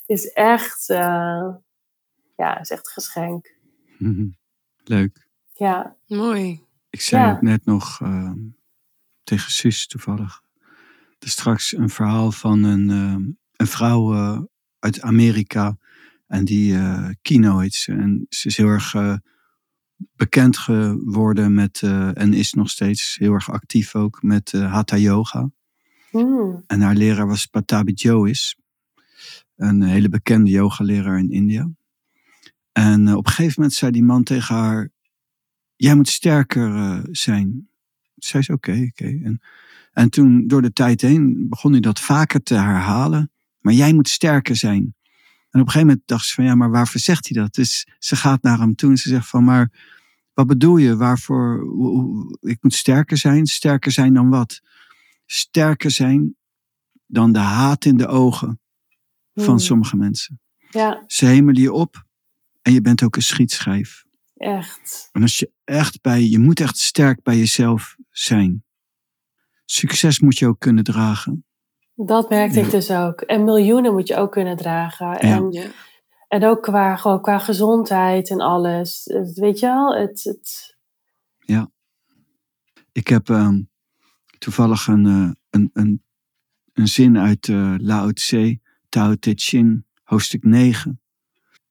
[0.06, 1.48] is echt, uh,
[2.36, 3.54] ja, is echt een geschenk.
[4.84, 5.26] Leuk.
[5.52, 5.96] Ja.
[6.06, 6.64] Mooi.
[6.90, 7.32] Ik zei ja.
[7.32, 8.32] ook net nog uh,
[9.24, 10.42] tegen Suus toevallig.
[11.18, 14.40] Er is straks een verhaal van een, uh, een vrouw uh,
[14.78, 15.76] uit Amerika.
[16.26, 16.78] En die
[17.22, 17.92] Kino heet ze.
[17.92, 18.94] En ze is heel erg
[20.16, 21.82] bekend geworden met,
[22.14, 25.50] en is nog steeds heel erg actief ook met Hatha Yoga.
[26.12, 26.62] Mm.
[26.66, 28.56] En haar leraar was Patabi Jois.
[29.56, 31.70] Een hele bekende yogaleraar in India.
[32.72, 34.90] En uh, op een gegeven moment zei die man tegen haar:
[35.76, 37.50] Jij moet sterker uh, zijn.
[37.50, 39.04] Toen zei ze: Oké, okay, oké.
[39.04, 39.20] Okay.
[39.22, 39.40] En,
[39.92, 43.30] en toen door de tijd heen begon hij dat vaker te herhalen.
[43.60, 44.94] Maar jij moet sterker zijn.
[45.52, 47.54] En op een gegeven moment dacht ze van ja, maar waarvoor zegt hij dat?
[47.54, 49.70] Dus ze gaat naar hem toe en ze zegt van maar
[50.34, 50.96] wat bedoel je?
[50.96, 51.64] Waarvoor?
[52.40, 53.46] Ik moet sterker zijn?
[53.46, 54.60] Sterker zijn dan wat?
[55.26, 56.36] Sterker zijn
[57.06, 58.60] dan de haat in de ogen
[59.34, 59.58] van hmm.
[59.58, 60.40] sommige mensen.
[60.70, 61.04] Ja.
[61.06, 62.04] Ze hemelen je op
[62.62, 64.04] en je bent ook een schietschijf.
[64.36, 65.08] Echt.
[65.12, 68.64] En als je echt bij, je moet echt sterk bij jezelf zijn.
[69.64, 71.44] Succes moet je ook kunnen dragen.
[71.94, 73.20] Dat merkte ik dus ook.
[73.20, 75.20] En miljoenen moet je ook kunnen dragen.
[75.20, 75.66] En, ja.
[76.28, 79.02] en ook qua, gewoon qua gezondheid en alles.
[79.34, 79.94] Weet je wel?
[79.94, 80.76] Het, het...
[81.38, 81.70] Ja.
[82.92, 83.70] Ik heb um,
[84.38, 86.02] toevallig een, uh, een, een,
[86.72, 91.00] een zin uit uh, Lao Tse, Tao Te Ching, hoofdstuk 9.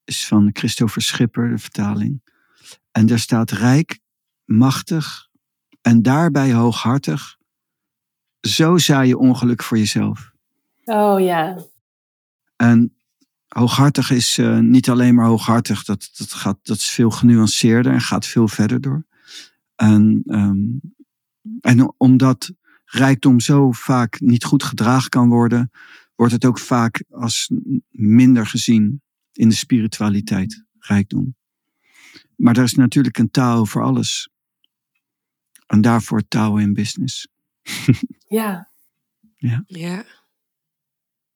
[0.03, 2.21] Is van Christopher Schipper, de vertaling.
[2.91, 3.99] En daar staat rijk,
[4.45, 5.29] machtig
[5.81, 7.37] en daarbij hooghartig.
[8.41, 10.31] Zo zaai je ongeluk voor jezelf.
[10.83, 11.57] Oh ja.
[12.55, 12.95] En
[13.47, 18.01] hooghartig is uh, niet alleen maar hooghartig, dat, dat, gaat, dat is veel genuanceerder en
[18.01, 19.05] gaat veel verder door.
[19.75, 20.81] En, um,
[21.59, 22.51] en omdat
[22.85, 25.71] rijkdom zo vaak niet goed gedragen kan worden,
[26.15, 27.51] wordt het ook vaak als
[27.89, 29.01] minder gezien
[29.31, 31.35] in de spiritualiteit, rijkdom.
[32.35, 34.29] Maar er is natuurlijk een taal voor alles.
[35.67, 37.27] En daarvoor taal in business.
[38.27, 38.69] Ja.
[39.41, 39.63] Ja.
[39.67, 40.05] Ja.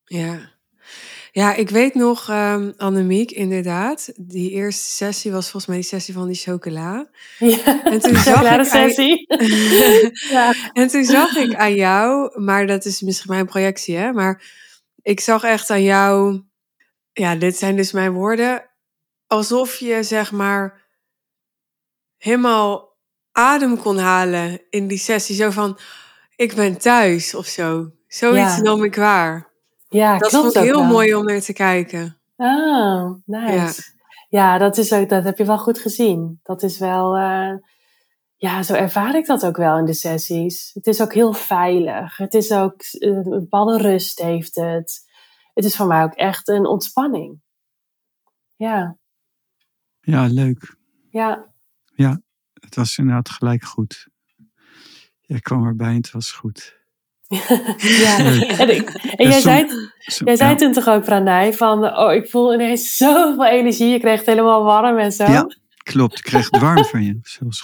[0.04, 0.54] Ja.
[1.32, 4.12] Ja, ik weet nog, um, Annemiek, inderdaad.
[4.16, 7.10] Die eerste sessie was volgens mij die sessie van die chocola.
[7.40, 9.32] Ja, en toen zag ik sessie.
[9.32, 9.48] Aan...
[10.38, 10.54] ja.
[10.74, 14.12] En toen zag ik aan jou, maar dat is misschien mijn projectie, hè.
[14.12, 14.44] Maar
[15.02, 16.42] ik zag echt aan jou,
[17.14, 18.70] ja, dit zijn dus mijn woorden.
[19.28, 20.86] Alsof je, zeg maar,
[22.18, 22.98] helemaal
[23.32, 25.36] adem kon halen in die sessie.
[25.36, 25.80] Zo van,
[26.36, 27.92] ik ben thuis of zo.
[28.08, 28.62] Zoiets ja.
[28.62, 29.54] nam ik waar.
[29.90, 30.92] Ja, dat klopt vond ik heel wel.
[30.92, 32.18] mooi om naar te kijken.
[32.36, 33.54] Oh, nice.
[33.56, 33.74] Ja,
[34.30, 36.40] ja dat, is ook, dat heb je wel goed gezien.
[36.44, 37.54] Dat is wel, uh,
[38.36, 40.72] ja, zo ervaar ik dat ook wel in de sessies.
[40.74, 42.18] Het is ook heel veilig.
[42.18, 45.04] Het is ook, uh, een bepaalde rust heeft het.
[45.54, 47.42] Het is voor mij ook echt een ontspanning.
[48.56, 48.98] Ja.
[50.02, 50.76] Ja, leuk.
[51.10, 51.54] Ja.
[51.96, 52.22] Ja,
[52.54, 54.08] het was inderdaad gelijk goed.
[55.28, 56.84] Je kwam erbij en het was goed.
[58.04, 59.68] ja, en, ik, en jij, zei,
[60.26, 63.88] jij zei toen toch ook, Pranay, van oh, ik voel ineens zoveel energie.
[63.88, 65.24] Je kreeg het helemaal warm en zo.
[65.24, 66.18] Ja, klopt.
[66.18, 67.20] Ik kreeg het warm van je.
[67.38, 67.64] Zelfs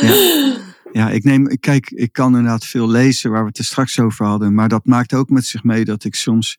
[0.00, 0.56] ja.
[0.92, 4.26] ja, ik neem, kijk, ik kan inderdaad veel lezen waar we het er straks over
[4.26, 4.54] hadden.
[4.54, 6.58] Maar dat maakt ook met zich mee dat ik soms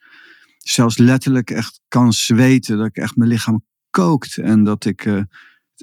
[0.58, 2.78] zelfs letterlijk echt kan zweten.
[2.78, 5.22] Dat ik echt mijn lichaam kookt en dat ik uh,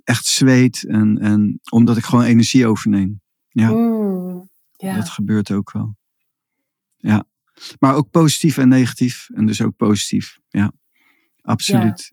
[0.05, 0.85] echt zweet.
[0.85, 3.21] En, en omdat ik gewoon energie overneem.
[3.49, 3.71] Ja.
[3.71, 4.49] Mm.
[4.77, 5.97] Dat gebeurt ook wel.
[6.97, 7.25] Ja.
[7.79, 9.29] Maar ook positief en negatief.
[9.35, 10.39] En dus ook positief.
[10.49, 10.73] Ja.
[11.41, 12.13] Absoluut.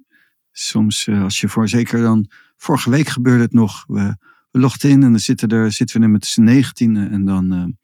[0.52, 2.30] Soms uh, als je voor zeker dan.
[2.56, 3.84] Vorige week gebeurde het nog.
[3.88, 4.18] We,
[4.52, 7.08] we logden in en dan zitten, er, zitten we er met z'n negentiende.
[7.08, 7.80] En dan, uh, en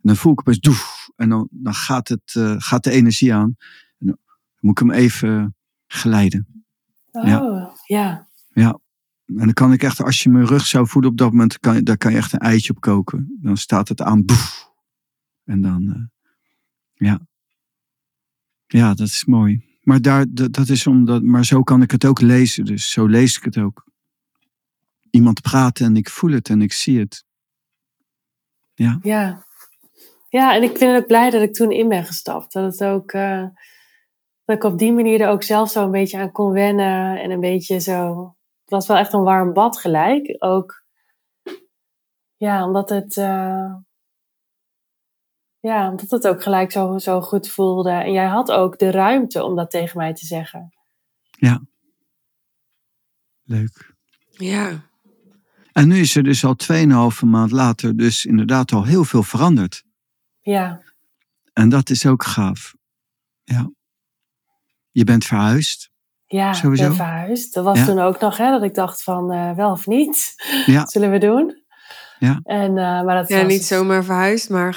[0.00, 1.08] dan voel ik opeens doef.
[1.16, 3.56] En dan, dan gaat, het, uh, gaat de energie aan.
[3.98, 4.18] En dan
[4.60, 6.64] moet ik hem even geleiden.
[7.10, 7.72] Oh, ja.
[7.86, 8.28] ja.
[8.54, 8.80] Ja,
[9.26, 11.84] en dan kan ik echt, als je mijn rug zou voelen op dat moment, kan,
[11.84, 13.38] daar kan je echt een eitje op koken.
[13.40, 14.72] Dan staat het aan, boef.
[15.44, 16.04] En dan, uh,
[16.94, 17.20] ja.
[18.66, 19.78] Ja, dat is mooi.
[19.80, 22.64] Maar, daar, dat, is omdat, maar zo kan ik het ook lezen.
[22.64, 23.84] Dus zo lees ik het ook.
[25.10, 27.24] Iemand praat en ik voel het en ik zie het.
[28.74, 28.98] Ja.
[29.02, 29.44] Ja.
[30.28, 32.52] Ja, en ik vind het ook blij dat ik toen in ben gestapt.
[32.52, 33.46] Dat het ook, uh,
[34.44, 37.20] dat ik op die manier er ook zelf zo een beetje aan kon wennen.
[37.20, 38.33] En een beetje zo,
[38.64, 40.36] het was wel echt een warm bad gelijk.
[40.38, 40.84] Ook,
[42.36, 43.74] ja, omdat het, uh,
[45.60, 47.90] ja, omdat het ook gelijk zo, zo goed voelde.
[47.90, 50.72] En jij had ook de ruimte om dat tegen mij te zeggen.
[51.30, 51.62] Ja.
[53.42, 53.94] Leuk.
[54.30, 54.90] Ja.
[55.72, 59.84] En nu is er dus al 2,5 maand later dus inderdaad al heel veel veranderd.
[60.40, 60.82] Ja.
[61.52, 62.74] En dat is ook gaaf.
[63.42, 63.70] Ja.
[64.90, 65.92] Je bent verhuisd.
[66.34, 66.86] Ja, Sowieso.
[66.86, 67.54] ben verhuisd.
[67.54, 67.84] Dat was Ja.
[67.84, 70.34] toen ook nog, hè, dat ik dacht van uh, wel of niet.
[70.66, 70.86] Ja.
[70.92, 71.62] Zullen we doen?
[72.18, 72.40] Ja.
[72.42, 74.74] En, uh, maar dat Ja, was niet zomaar verhuisd, maar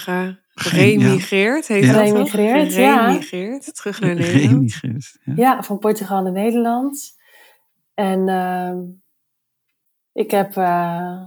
[0.53, 1.67] geremigreerd.
[1.67, 1.93] Heet Ja.
[1.93, 2.01] dat?
[2.01, 2.99] Geremigreerd, ja.
[3.03, 4.79] Geremigreerd, terug naar Nederland.
[5.23, 5.33] Ja.
[5.35, 7.15] Ja, van Portugal naar Nederland.
[7.93, 8.71] En uh,
[10.13, 11.17] ik, heb, uh,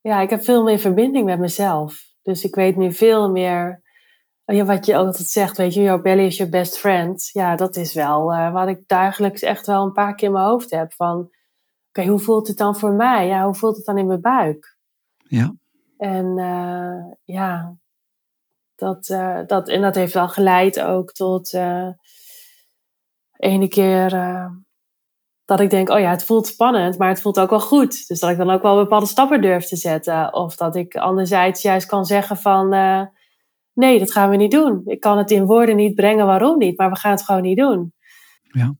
[0.00, 2.04] ja, ik heb veel meer verbinding met mezelf.
[2.22, 3.82] Dus ik weet nu veel meer
[4.54, 7.30] ja, wat je altijd zegt, weet je, your belly is your best friend.
[7.32, 10.44] Ja, dat is wel uh, wat ik dagelijks echt wel een paar keer in mijn
[10.44, 10.92] hoofd heb.
[10.92, 11.28] Van, oké,
[11.88, 13.26] okay, hoe voelt het dan voor mij?
[13.26, 14.76] Ja, hoe voelt het dan in mijn buik?
[15.16, 15.54] Ja.
[15.98, 17.76] En uh, ja,
[18.74, 21.52] dat, uh, dat, en dat heeft wel geleid ook tot
[23.36, 24.10] ene keer
[25.44, 28.08] dat ik denk, oh ja, het voelt spannend, maar het voelt ook wel goed.
[28.08, 30.34] Dus dat ik dan ook wel bepaalde stappen durf te zetten.
[30.34, 32.74] Of dat ik anderzijds juist kan zeggen van,
[33.76, 34.82] nee, dat gaan we niet doen.
[34.84, 37.58] Ik kan het in woorden niet brengen waarom niet, maar we gaan het gewoon niet
[37.58, 37.92] doen.
[38.42, 38.76] Ja,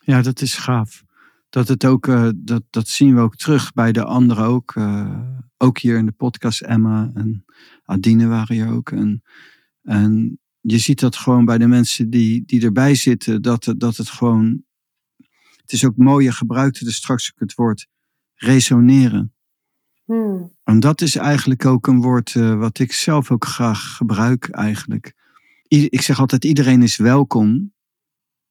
[0.00, 1.04] ja dat is gaaf.
[1.48, 4.74] Dat, het ook, uh, dat, dat zien we ook terug bij de anderen ook.
[4.74, 5.20] Uh,
[5.56, 7.44] ook hier in de podcast, Emma en
[7.84, 8.90] Adine waren hier ook.
[8.90, 9.22] En,
[9.82, 14.08] en je ziet dat gewoon bij de mensen die, die erbij zitten, dat, dat het
[14.08, 14.64] gewoon.
[15.56, 17.86] Het is ook mooi, je gebruikte er straks ook het woord
[18.34, 19.34] resoneren.
[20.10, 20.52] Hmm.
[20.64, 25.14] En dat is eigenlijk ook een woord eh, wat ik zelf ook graag gebruik eigenlijk.
[25.68, 27.72] I- ik zeg altijd, iedereen is welkom,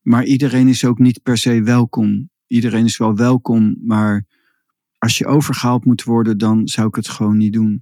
[0.01, 2.29] maar iedereen is ook niet per se welkom.
[2.47, 4.25] Iedereen is wel welkom, maar
[4.97, 7.81] als je overgehaald moet worden, dan zou ik het gewoon niet doen.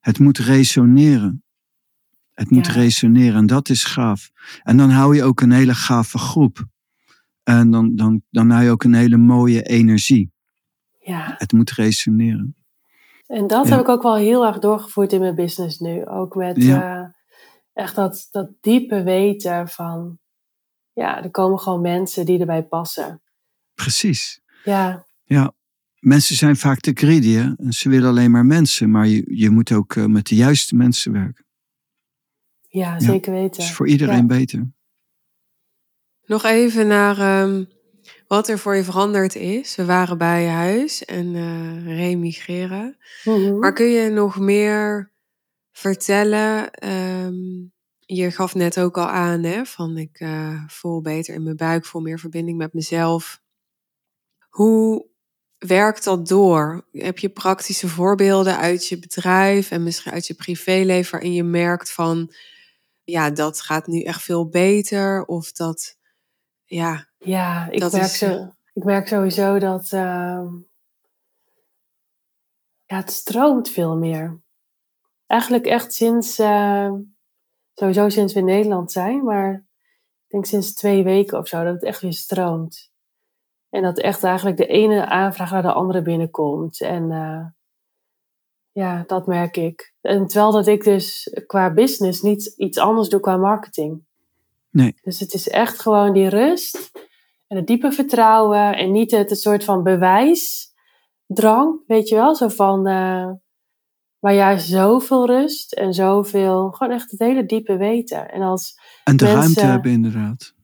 [0.00, 1.44] Het moet resoneren.
[2.32, 2.72] Het moet Ja.
[2.72, 4.30] resoneren en dat is gaaf.
[4.62, 6.66] En dan hou je ook een hele gave groep.
[7.42, 10.30] En dan, dan, dan hou je ook een hele mooie energie.
[11.00, 12.56] Ja, Het moet resoneren.
[13.32, 13.70] En dat Ja.
[13.72, 16.06] heb ik ook wel heel erg doorgevoerd in mijn business nu.
[16.06, 17.02] Ook met Ja.
[17.02, 17.08] eh,
[17.72, 20.18] echt dat, dat diepe weten van,
[20.92, 23.22] ja, er komen gewoon mensen die erbij passen.
[23.74, 24.40] Precies.
[24.64, 25.52] Ja, Ja,
[25.98, 27.28] mensen zijn vaak te greedy.
[27.32, 27.70] Hè?
[27.72, 31.12] Ze willen alleen maar mensen, maar je, je moet ook eh, met de juiste mensen
[31.12, 31.44] werken.
[32.68, 33.50] ja zeker weten.
[33.60, 34.26] Dat is voor iedereen Ja.
[34.26, 34.72] beter.
[36.24, 37.64] Nog even naar ehm,
[38.32, 39.74] wat er voor je veranderd is.
[39.74, 42.96] We waren bij je huis en eh remigreren.
[43.24, 43.58] Mhm.
[43.58, 45.12] Maar kun je nog meer
[45.72, 46.70] vertellen?
[46.70, 47.34] Ehm,
[47.98, 51.84] je gaf net ook al aan, hè, van ik eh, voel beter in mijn buik,
[51.84, 53.42] voel meer verbinding met mezelf.
[54.48, 55.06] Hoe
[55.58, 56.86] werkt dat door?
[56.92, 61.92] Heb je praktische voorbeelden uit je bedrijf en misschien uit je privéleven waarin je merkt
[61.92, 62.32] van,
[63.04, 65.98] ja, dat gaat nu echt veel beter of dat,
[66.64, 70.46] ja, Ja, ik, Dat merk, is, zo, ik merk sowieso dat ehm,
[72.84, 74.40] ja, het stroomt veel meer.
[75.26, 76.92] Eigenlijk echt sinds, eh,
[77.74, 81.74] sowieso sinds we in Nederland zijn, maar ik denk sinds twee weken of zo, dat
[81.74, 82.90] het echt weer stroomt.
[83.68, 86.80] En dat echt eigenlijk de ene aanvraag naar de andere binnenkomt.
[86.80, 87.46] En eh,
[88.72, 89.94] ja, dat merk ik.
[90.00, 94.04] En terwijl dat ik dus qua business niet iets anders doe qua marketing.
[94.70, 94.98] Nee.
[95.02, 96.90] Dus het is echt gewoon die rust
[97.52, 102.34] en het diepe vertrouwen en niet het een soort van bewijsdrang, weet je wel?
[102.34, 103.30] Zo van, eh,
[104.18, 108.30] maar juist zoveel rust en zoveel, gewoon echt het hele diepe weten.
[108.30, 110.54] En als En de Mensen- ruimte hebben inderdaad.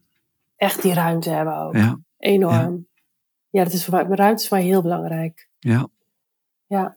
[0.56, 1.74] echt die ruimte hebben ook.
[1.74, 2.86] Ja, Enorm.
[3.50, 5.48] Ja, dat is voor mij, mijn ruimte is voor mij heel belangrijk.
[5.58, 5.88] ja,
[6.66, 6.96] Ja.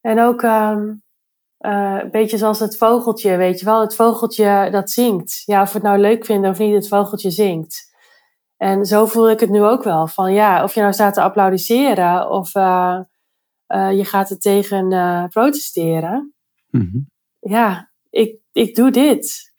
[0.00, 0.92] En ook ehm,
[1.58, 3.80] eh, een beetje zoals het vogeltje, weet je wel.
[3.80, 5.42] Het vogeltje dat zingt.
[5.44, 7.93] Ja, of we het nou leuk vinden of niet, het vogeltje zingt.
[8.64, 10.06] En zo voel ik het nu ook wel.
[10.06, 13.00] Van ja, of je nou staat te applaudisseren of eh,
[13.66, 16.34] eh, je gaat er tegen eh, protesteren.
[16.70, 16.98] Mhm.
[17.40, 19.52] Ja, ik, ik doe dit.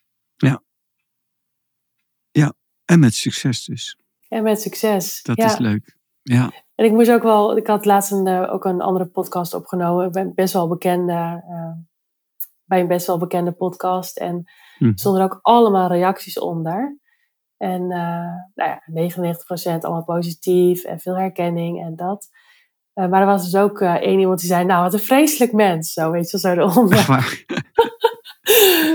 [2.85, 3.99] En met succes dus.
[4.27, 5.21] En met succes.
[5.23, 5.45] Dat ja.
[5.45, 5.97] is leuk.
[6.21, 10.05] Ja, En ik moest ook wel, ik had laatst een, ook een andere podcast opgenomen.
[10.05, 11.43] Ik ben best wel bekende,
[12.63, 14.17] bij een best wel bekende podcast.
[14.17, 14.43] En
[14.79, 17.03] er stonden er ook allemaal reacties onder.
[17.57, 18.81] En eh, nou ja,
[19.77, 22.27] 99% allemaal positief en veel herkenning en dat.
[22.93, 25.51] Eh, maar er was dus ook eh, één iemand die zei, nou wat een vreselijk
[25.51, 25.93] mens.
[25.93, 27.05] Zo weet je, zo eronder.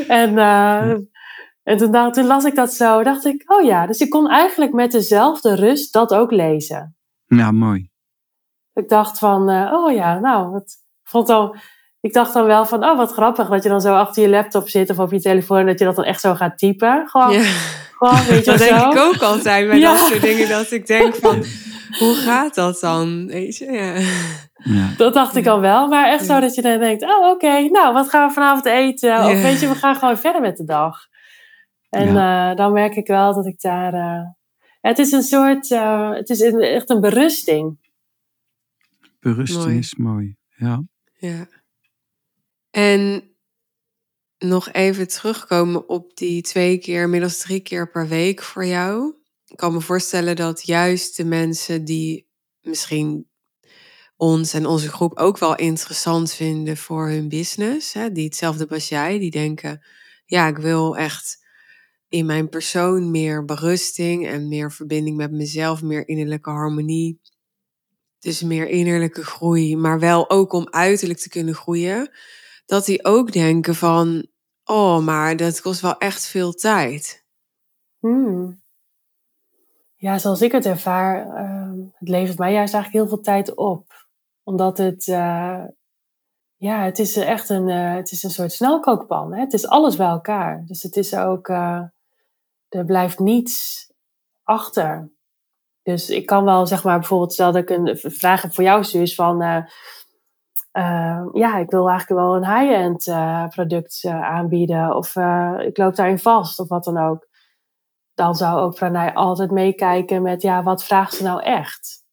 [0.09, 0.91] en eh,
[1.63, 4.29] en toen, dacht- toen las ik dat zo, dacht ik, oh ja, dus ik kon
[4.31, 6.97] eigenlijk met dezelfde rust dat ook lezen.
[7.27, 7.91] Ja, mooi.
[8.75, 10.63] Ik dacht van, oh ja, nou, wat,
[11.03, 11.57] ik vond dan,
[12.01, 14.69] ik dacht dan wel van, oh wat grappig dat je dan zo achter je laptop
[14.69, 17.09] zit of op je telefoon en dat je dat dan echt zo gaat typen.
[17.09, 17.43] Gewoon, ja.
[17.99, 18.91] gewoon weet je Dat wel denk zo.
[18.91, 19.93] ik ook altijd bij Ja.
[19.93, 20.49] dat soort dingen.
[20.49, 21.45] Dat ik denk van,
[21.99, 23.27] hoe gaat dat dan?
[23.27, 23.95] Weet je, ja.
[24.75, 24.89] Ja.
[24.97, 27.93] Dat dacht ik al wel, maar echt zo dat je dan denkt, oh oké, nou
[27.93, 29.19] wat gaan we vanavond eten?
[29.25, 29.43] Of Ja.
[29.43, 30.99] weet je, we gaan gewoon verder met de dag.
[31.91, 34.23] En eh, dan merk ik wel dat ik daar, eh,
[34.81, 37.79] het is een soort, eh, het is een- echt een berusting.
[39.21, 39.79] Berusting Mooi.
[39.79, 40.37] is mooi.
[40.57, 40.83] Ja.
[41.19, 41.47] Ja.
[42.71, 43.31] En
[44.39, 49.15] nog even terugkomen op die twee keer, inmiddels drie keer per week voor jou.
[49.47, 52.29] Ik kan me voorstellen dat juist de mensen die
[52.61, 53.29] misschien
[54.17, 58.89] ons en onze groep ook wel interessant vinden voor hun business, hè, die hetzelfde als
[58.89, 59.85] jij, die denken,
[60.25, 61.39] ja, ik wil echt
[62.09, 67.21] in mijn persoon meer berusting en meer verbinding met mezelf, meer innerlijke harmonie.
[68.19, 72.11] Dus meer innerlijke groei, maar wel ook om uiterlijk te kunnen groeien.
[72.71, 74.27] Dat die ook denken van,
[74.65, 77.25] oh, maar dat kost wel echt veel tijd.
[77.99, 78.63] Hmm.
[79.95, 84.07] Ja, zoals ik het ervaar, ehm, het levert mij juist eigenlijk heel veel tijd op.
[84.43, 85.65] Omdat het, eh,
[86.57, 89.35] ja, het is echt een, eh, het is een soort snelkookpan.
[89.35, 89.41] Hè?
[89.41, 90.63] Het is alles bij elkaar.
[90.67, 91.83] Dus het is ook, eh,
[92.69, 93.87] er blijft niets
[94.43, 95.11] achter.
[95.83, 98.85] Dus ik kan wel, zeg maar, bijvoorbeeld, stel dat ik een vraag heb voor jou,
[98.85, 99.67] Suus, van,
[100.73, 104.97] eh, eh, ja, ik wil eigenlijk wel een high-end eh, product eh, aanbieden.
[104.97, 107.29] Of eh, ik loop daarin vast, of wat dan ook
[108.15, 112.05] dan zou ook Pranay altijd meekijken met, ja, wat vraagt ze nou echt?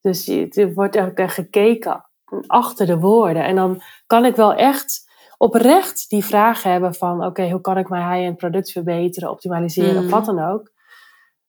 [0.00, 2.04] Dus er wordt ook echt gekeken
[2.46, 3.44] achter de woorden.
[3.44, 5.04] En dan kan ik wel echt
[5.36, 7.24] oprecht die vraag hebben van...
[7.24, 10.10] oké, hoe kan ik mijn high-end product verbeteren, optimaliseren of Mhm.
[10.10, 10.72] wat dan ook.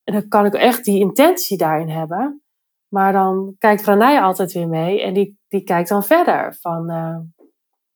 [0.03, 2.41] En dan kan ik echt die intentie daarin hebben.
[2.87, 6.57] Maar dan kijkt Pranay altijd weer mee en die, die kijkt dan verder.
[6.61, 7.17] Van, eh,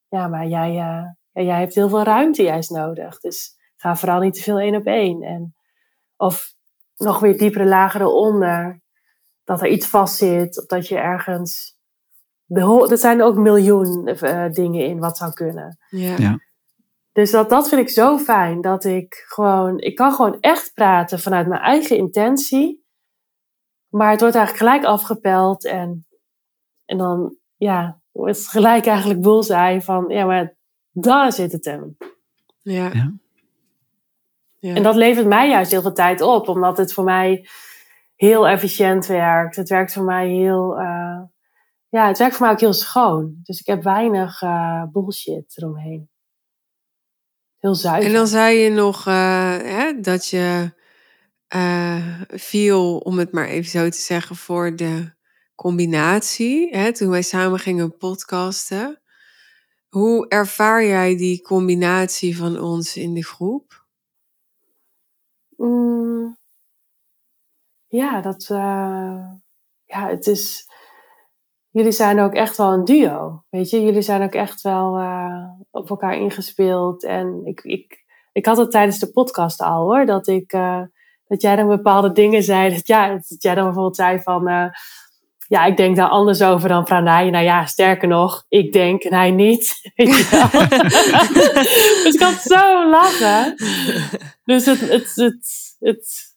[0.07, 3.19] ja, maar jij, eh, jij hebt heel veel ruimte juist nodig.
[3.19, 5.21] Dus ga vooral niet te veel één op één.
[5.21, 5.55] En,
[6.15, 6.53] of
[6.95, 8.81] nog weer diepere lagen eronder.
[9.43, 10.59] Dat er iets vast zit.
[10.59, 11.79] Of dat je ergens...
[12.47, 15.77] Er zijn ook miljoen eh, dingen in wat zou kunnen.
[15.89, 16.17] Ja.
[16.17, 16.39] Ja.
[17.11, 18.61] Dus dat, dat vind ik zo fijn.
[18.61, 19.79] Dat ik gewoon...
[19.79, 22.80] Ik kan gewoon echt praten vanuit mijn eigen intentie.
[23.91, 25.65] Maar het wordt eigenlijk gelijk afgepeld.
[25.65, 26.05] En,
[26.85, 30.05] en dan, ja, wordt het gelijk eigenlijk bullseye van...
[30.07, 30.55] Ja, maar
[30.91, 31.97] daar zit het hem.
[32.61, 32.89] Ja.
[32.93, 33.13] Ja.
[34.59, 34.75] Ja.
[34.75, 36.47] En dat levert mij juist heel veel tijd op.
[36.47, 37.47] Omdat het voor mij
[38.15, 39.55] heel efficiënt werkt.
[39.55, 40.79] Het werkt voor mij heel...
[40.79, 41.21] eh,
[41.89, 43.39] ja, het werkt voor mij ook heel schoon.
[43.43, 46.09] Dus ik heb weinig eh, bullshit eromheen.
[47.57, 48.09] Heel zuiver.
[48.09, 50.71] En dan zei je nog eh, hè, dat je
[51.51, 55.11] eh, viel, om het maar even zo te zeggen, voor de
[55.55, 56.77] combinatie.
[56.77, 59.01] Hè, toen wij samen gingen podcasten.
[59.89, 63.85] Hoe ervaar jij die combinatie van ons in de groep?
[65.57, 66.37] Mm,
[67.87, 68.49] ja, dat.
[68.49, 69.25] eh,
[69.85, 70.69] ja, het is.
[71.69, 73.43] Jullie zijn ook echt wel een duo.
[73.49, 77.03] Weet je, jullie zijn ook echt wel eh, op elkaar ingespeeld.
[77.03, 80.05] En ik, ik, ik had het tijdens de podcast al hoor.
[80.05, 80.53] Dat, ik,
[81.31, 82.73] dat jij dan bepaalde dingen zei.
[82.73, 84.47] Dat, ja, dat jij dan bijvoorbeeld zei van.
[84.47, 84.65] eh,
[85.47, 87.29] ja, ik denk daar anders over dan Pranay.
[87.29, 89.79] Nou ja, sterker nog, ik denk en hij niet.
[89.95, 90.61] Weet je wel?
[92.03, 93.55] dus ik had zo lachen.
[94.43, 96.35] Dus het, het, het, het,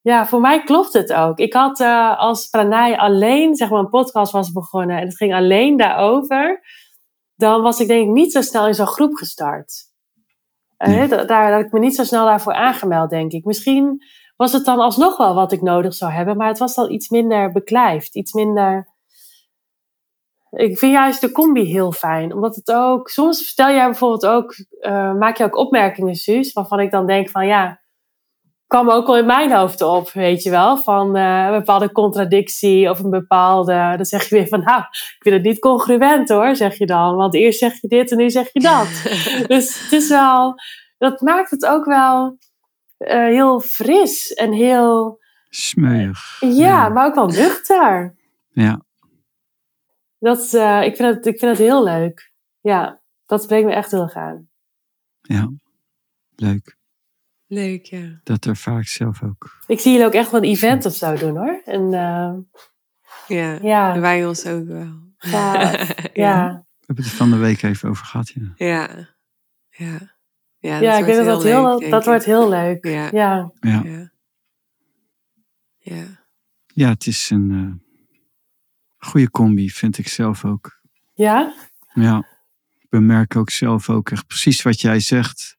[0.00, 1.38] ja, voor mij klopt het ook.
[1.38, 5.34] Ik had eh, als Pranay alleen, zeg maar, een podcast was begonnen en het ging
[5.34, 6.60] alleen daarover,
[7.34, 9.72] dan was ik denk ik niet zo snel in zo'n groep gestart.
[10.76, 11.08] Eh, Nee.
[11.08, 13.44] da- daar had ik me niet zo snel daarvoor aangemeld, denk ik.
[13.44, 14.02] Misschien
[14.36, 17.08] was het dan alsnog wel wat ik nodig zou hebben, maar het was dan iets
[17.08, 18.94] minder beklijft, iets minder.
[20.50, 23.08] Ik vind juist de combi heel fijn, omdat het ook.
[23.08, 27.28] Soms vertel jij bijvoorbeeld ook, eh, maak je ook opmerkingen, Suus, waarvan ik dan denk
[27.28, 27.80] van ja,
[28.66, 32.90] kwam ook wel in mijn hoofd op, weet je wel, van eh, een bepaalde contradictie
[32.90, 33.92] of een bepaalde.
[33.96, 37.16] Dan zeg je weer van nou, ik vind het niet congruent hoor, zeg je dan,
[37.16, 38.88] want eerst zeg je dit en nu zeg je dat.
[39.56, 40.54] dus het is wel,
[40.98, 42.36] dat maakt het ook wel
[42.96, 46.36] eh, heel fris en heel, Smeuig.
[46.40, 48.14] ja, maar ook wel nuchter.
[48.48, 48.84] Ja.
[50.18, 52.32] Dat, eh, ik, vind het, ik vind het heel leuk.
[52.60, 54.48] Ja, dat spreekt me echt heel erg aan.
[55.20, 55.50] ja.
[56.38, 56.76] Leuk.
[57.46, 58.20] Leuk, ja.
[58.24, 59.56] Dat ervaar ik zelf ook.
[59.66, 61.60] Ik zie jullie ook echt wel een event of zo doen hoor.
[61.64, 62.34] En eh,
[63.26, 64.92] Ja, ja, wij ons ook wel.
[65.16, 65.86] gaaf.
[66.12, 66.48] ja.
[66.78, 68.32] We hebben het er van de week even over gehad.
[68.34, 68.52] Ja.
[68.56, 68.88] Ja,
[69.70, 70.15] ja.
[70.58, 72.06] Ja, Ja, ik denk dat dat, wordt heel, leuk, dat ik.
[72.08, 72.84] wordt heel leuk.
[72.84, 73.08] Ja.
[73.12, 73.52] Ja.
[73.60, 73.82] Ja.
[73.84, 74.10] Ja.
[75.78, 76.04] Ja.
[76.66, 77.96] ja, het is een eh,
[79.08, 80.80] goede combi, vind ik zelf ook.
[81.14, 81.54] Ja?
[81.94, 82.26] Ja,
[82.78, 85.56] ik bemerk ook zelf ook echt precies wat jij zegt.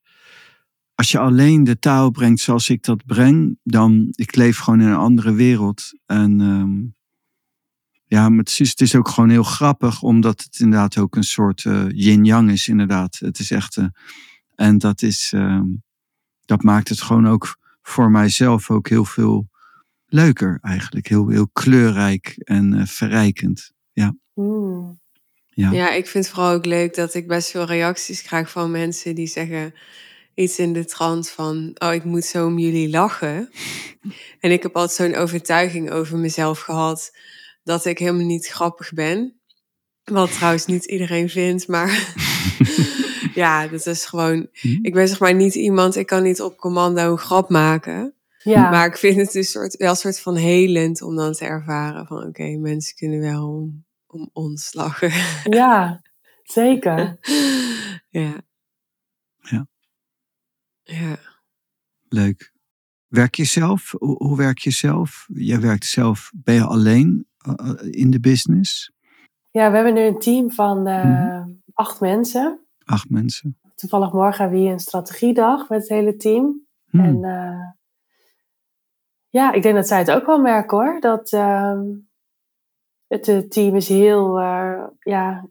[0.94, 4.86] Als je alleen de taal brengt zoals ik dat breng, dan ik leef gewoon in
[4.86, 5.92] een andere wereld.
[6.06, 6.96] En ehm,
[8.04, 11.22] ja, maar het is, het is ook gewoon heel grappig, omdat het inderdaad ook een
[11.22, 13.18] soort eh, yin-yang is, inderdaad.
[13.18, 13.86] Het is echt, eh,
[14.58, 15.66] en dat is, ehm,
[16.44, 19.48] dat maakt het gewoon ook voor mijzelf ook heel veel
[20.06, 21.08] leuker eigenlijk.
[21.08, 23.72] Heel, heel kleurrijk en eh, verrijkend.
[24.34, 25.00] Mm.
[25.48, 25.70] Ja.
[25.70, 29.14] Ja, ik vind het vooral ook leuk dat ik best veel reacties krijg van mensen
[29.14, 29.74] die zeggen
[30.34, 33.48] iets in de trant van, oh, ik moet zo om jullie lachen.
[34.40, 37.16] En ik heb altijd zo'n overtuiging over mezelf gehad
[37.62, 39.40] dat ik helemaal niet grappig ben.
[40.04, 41.88] Wat trouwens niet iedereen vindt, maar
[43.38, 44.78] ja, dat is gewoon, Hm?
[44.82, 48.14] ik ben zeg maar niet iemand, ik kan niet op commando een grap maken.
[48.42, 48.70] Ja.
[48.70, 52.06] Maar ik vind het een soort, wel een soort van helend om dan te ervaren
[52.06, 55.10] van, oké, mensen kunnen wel om, om ons lachen.
[55.60, 56.02] ja,
[56.42, 57.18] zeker.
[58.08, 58.34] Ja.
[59.40, 59.66] Ja.
[60.82, 61.16] Ja.
[62.08, 62.52] Leuk.
[63.08, 63.94] Werk je zelf?
[63.98, 65.26] Hoe, hoe werk je zelf?
[65.34, 66.30] Jij werkt zelf.
[66.34, 68.92] Ben je alleen eh, in de business?
[69.50, 71.48] Ja, we hebben nu een team van eh, Mhm.
[71.74, 72.66] acht mensen.
[72.90, 73.58] Acht mensen.
[73.74, 76.66] Toevallig morgen hebben we hier een strategiedag met het hele team.
[76.90, 77.04] Hmm.
[77.04, 77.72] En eh,
[79.28, 81.00] ja, ik denk dat zij het ook wel merken hoor.
[81.00, 81.84] Dat ehm,
[83.06, 85.48] het team is heel, eh, ja,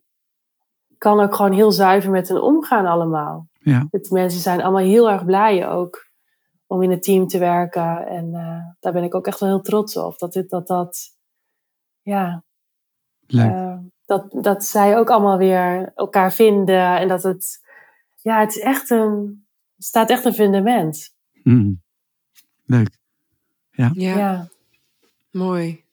[0.98, 3.48] kan ook gewoon heel zuiver met hen omgaan allemaal.
[3.54, 3.88] Ja.
[3.92, 6.06] Het, mensen zijn allemaal heel erg blij ook
[6.66, 8.08] om in het team te werken.
[8.08, 10.18] En eh, daar ben ik ook echt wel heel trots op.
[10.18, 11.18] Dat dit, dat, dat,
[12.02, 12.44] ja,
[13.28, 13.80] Leuk.
[14.08, 16.98] Dat, dat zij ook allemaal weer elkaar vinden.
[16.98, 17.60] En dat het,
[18.22, 19.46] ja, het is echt een,
[19.78, 21.16] staat echt een fundament.
[21.44, 21.82] Mm.
[22.66, 22.98] Leuk.
[23.72, 23.92] Ja.
[23.94, 24.50] Ja, Ja.
[25.32, 25.86] mooi.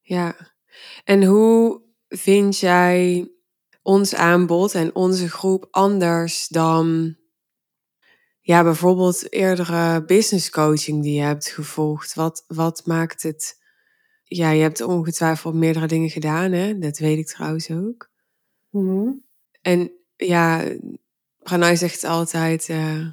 [0.00, 0.34] Ja.
[1.04, 3.30] En hoe vind jij
[3.82, 7.16] ons aanbod en onze groep anders dan
[8.40, 12.14] ja, bijvoorbeeld eerdere business coaching die je hebt gevolgd?
[12.14, 13.60] Wat, wat maakt het...
[14.34, 16.78] Ja, je hebt ongetwijfeld meerdere dingen gedaan, hè?
[16.78, 18.10] Dat weet ik trouwens ook.
[18.70, 19.08] Mhm.
[19.62, 20.64] En ja,
[21.42, 22.68] Pranay zegt altijd...
[22.68, 23.06] eh,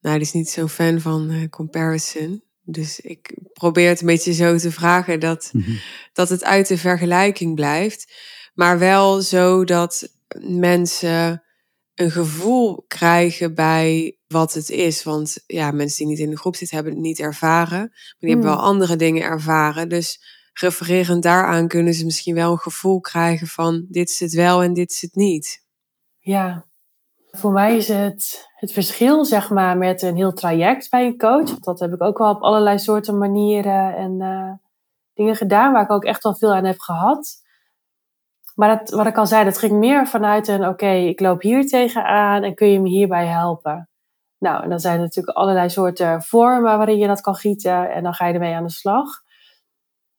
[0.00, 2.42] nou, die is niet zo'n fan van eh, comparison.
[2.62, 5.70] Dus ik probeer het een beetje zo te vragen dat, Mhm.
[6.12, 8.12] dat het uit de vergelijking blijft.
[8.54, 11.42] Maar wel zo dat mensen
[11.94, 15.02] een gevoel krijgen bij wat het is.
[15.02, 17.78] Want ja, mensen die niet in de groep zitten hebben het niet ervaren.
[17.78, 18.56] Maar die hebben Hmm.
[18.56, 19.88] wel andere dingen ervaren.
[19.88, 20.20] Dus
[20.52, 24.74] refererend daaraan kunnen ze misschien wel een gevoel krijgen van dit is het wel en
[24.74, 25.64] dit is het niet.
[26.18, 26.64] Ja,
[27.30, 31.48] voor mij is het het verschil, zeg maar, met een heel traject bij een coach.
[31.50, 34.52] Want dat heb ik ook wel op allerlei soorten manieren en eh,
[35.14, 37.36] dingen gedaan waar ik ook echt wel veel aan heb gehad.
[38.54, 41.66] Maar dat, wat ik al zei, dat ging meer vanuit een, oké, ik loop hier
[41.66, 43.89] tegenaan en kun je me hierbij helpen?
[44.40, 48.02] Nou, en dan zijn er natuurlijk allerlei soorten vormen waarin je dat kan gieten en
[48.02, 49.08] dan ga je ermee aan de slag.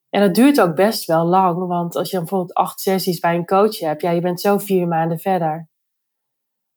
[0.10, 3.46] En dat duurt ook best wel lang, want als je bijvoorbeeld acht sessies bij een
[3.46, 5.70] coach hebt, ja, je bent zo vier maanden verder.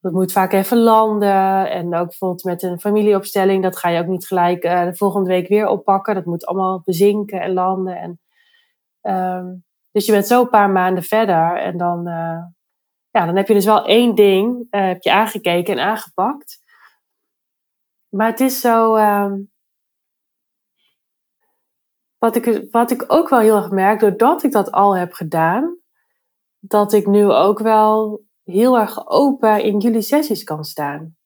[0.04, 1.70] Dat moet vaak even landen.
[1.70, 5.28] En ook bijvoorbeeld met een familieopstelling, dat ga je ook niet gelijk eh, de volgende
[5.28, 6.14] week weer oppakken.
[6.14, 7.96] Dat moet allemaal bezinken en landen.
[7.96, 8.20] En,
[9.00, 9.46] ehm,
[9.90, 11.58] dus je bent zo een paar maanden verder.
[11.58, 12.42] En dan, eh,
[13.10, 16.63] ja, dan heb je dus wel één ding eh, heb je aangekeken en aangepakt.
[18.14, 18.94] Maar het is zo.
[18.94, 19.40] ehm,
[22.18, 25.78] wat, ik, wat ik ook wel heel erg merk, doordat ik dat al heb gedaan,
[26.58, 31.16] dat ik nu ook wel heel erg open in jullie sessies kan staan.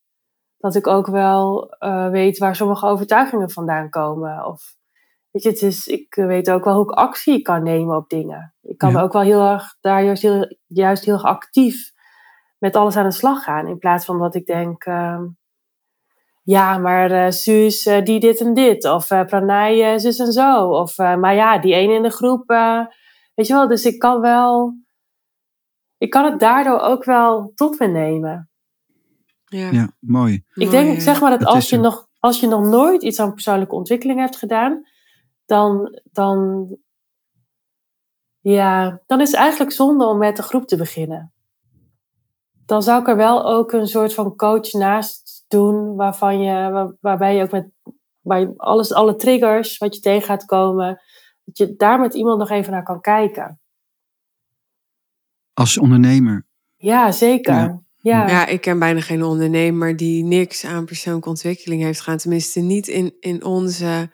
[0.58, 4.44] Dat ik ook wel eh, weet waar sommige overtuigingen vandaan komen.
[4.46, 4.74] Of,
[5.30, 8.54] weet je, het is, ik weet ook wel hoe ik actie kan nemen op dingen.
[8.62, 9.02] Ik kan Ja.
[9.02, 11.92] ook wel heel erg, daar juist heel, juist heel erg actief
[12.58, 13.66] met alles aan de slag gaan.
[13.66, 15.24] In plaats van dat ik denk, ehm,
[16.50, 18.84] ja, maar eh Suus, eh, die dit en dit.
[18.84, 20.68] Of eh Pranay, zus en zo.
[20.70, 22.50] Of, eh, maar ja, die ene in de groep.
[22.50, 22.86] eh,
[23.34, 24.74] weet je wel, dus ik kan wel...
[25.98, 28.50] Ik kan het daardoor ook wel tot me nemen.
[29.44, 30.34] Ja, Ja, mooi.
[30.34, 33.20] Ik mooi, denk, zeg maar, dat als je, een- nog, als je nog nooit iets
[33.20, 34.86] aan persoonlijke ontwikkeling hebt gedaan,
[35.46, 36.68] dan, dan,
[38.40, 41.32] ja, dan is het eigenlijk zonde om met de groep te beginnen.
[42.66, 46.96] Dan zou ik er wel ook een soort van coach naast doen, waarvan je, waar-
[47.00, 47.70] waarbij je ook met
[48.20, 51.00] waar je alles, alle triggers wat je tegen gaat komen,
[51.44, 53.60] dat je daar met iemand nog even naar kan kijken.
[55.52, 56.46] Als ondernemer.
[56.76, 57.54] Ja, zeker.
[57.54, 57.82] Ja.
[58.00, 62.18] Ja, Ja, ik ken bijna geen ondernemer die niks aan persoonlijke ontwikkeling heeft gedaan.
[62.18, 64.10] Tenminste, niet in, in onze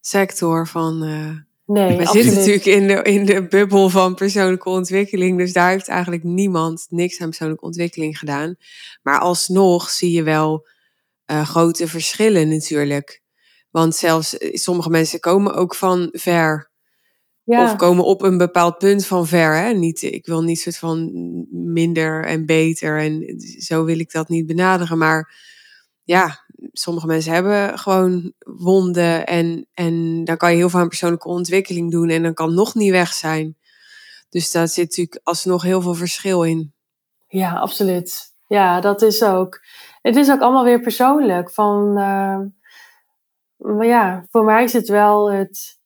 [0.00, 1.02] sector van...
[1.02, 1.36] eh,
[1.72, 2.24] nee, we absoluut.
[2.24, 5.38] zitten natuurlijk in de, in de bubbel van persoonlijke ontwikkeling.
[5.38, 8.56] Dus daar heeft eigenlijk niemand niks aan persoonlijke ontwikkeling gedaan.
[9.02, 10.66] Maar alsnog zie je wel
[11.24, 13.22] eh, grote verschillen natuurlijk.
[13.70, 16.70] Want zelfs eh, sommige mensen komen ook van ver.
[17.44, 17.64] Ja.
[17.64, 19.56] Of komen op een bepaald punt van ver.
[19.56, 19.72] Hè?
[19.72, 21.10] Niet, ik wil niet soort van
[21.50, 22.98] minder en beter.
[22.98, 24.98] En zo wil ik dat niet benaderen.
[24.98, 25.34] Maar
[26.04, 29.26] ja, sommige mensen hebben gewoon wonden.
[29.26, 32.08] En, en dan kan je heel veel aan persoonlijke ontwikkeling doen.
[32.08, 33.56] En dan kan het nog niet weg zijn.
[34.28, 36.74] Dus daar zit natuurlijk alsnog heel veel verschil in.
[37.28, 38.34] Ja, absoluut.
[38.46, 39.60] Ja, dat is ook.
[40.02, 41.50] Het is ook allemaal weer persoonlijk.
[41.50, 42.40] Van, eh,
[43.56, 45.78] maar ja, voor mij is het wel het.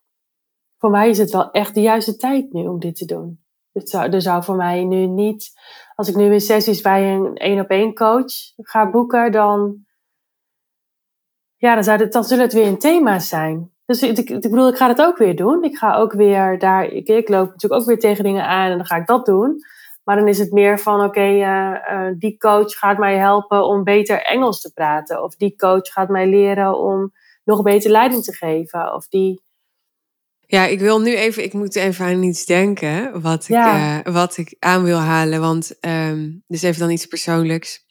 [0.78, 3.44] Voor mij is het wel echt de juiste tijd nu om dit te doen.
[3.72, 5.52] Het zou, er zou voor mij nu niet.
[5.94, 9.83] Als ik nu weer sessies bij een één op één coach ga boeken, dan.
[11.64, 13.70] Ja, dan, zou het, dan zullen het weer een thema zijn.
[13.86, 15.62] Dus ik, ik, bedoel, ik ga het ook weer doen.
[15.64, 16.84] Ik ga ook weer daar.
[16.84, 19.56] Ik, ik loop natuurlijk ook weer tegen dingen aan en dan ga ik dat doen.
[20.04, 23.84] Maar dan is het meer van, oké, eh, eh, die coach gaat mij helpen om
[23.84, 25.22] beter Engels te praten.
[25.22, 27.12] Of die coach gaat mij leren om
[27.44, 28.94] nog beter leiding te geven.
[28.94, 29.42] Of die,
[30.40, 34.02] Ja, ik wil nu even, ik moet even aan iets denken wat ik, Ja.
[34.02, 35.40] eh, wat ik aan wil halen.
[35.40, 37.84] Want ehm dus even dan iets persoonlijks.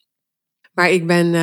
[0.73, 1.33] Maar ik ben,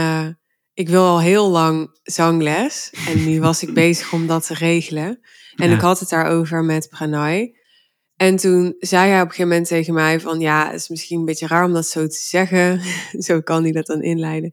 [0.75, 2.93] ik wil al heel lang zangles.
[3.09, 5.21] En nu was ik bezig om dat te regelen.
[5.55, 5.75] En Ja.
[5.75, 7.55] ik had het daarover met Pranay.
[8.17, 10.41] En toen zei hij op een gegeven moment tegen mij van...
[10.41, 12.81] ja, het is misschien een beetje raar om dat zo te zeggen.
[13.27, 14.51] zo kan hij dat dan inleiden.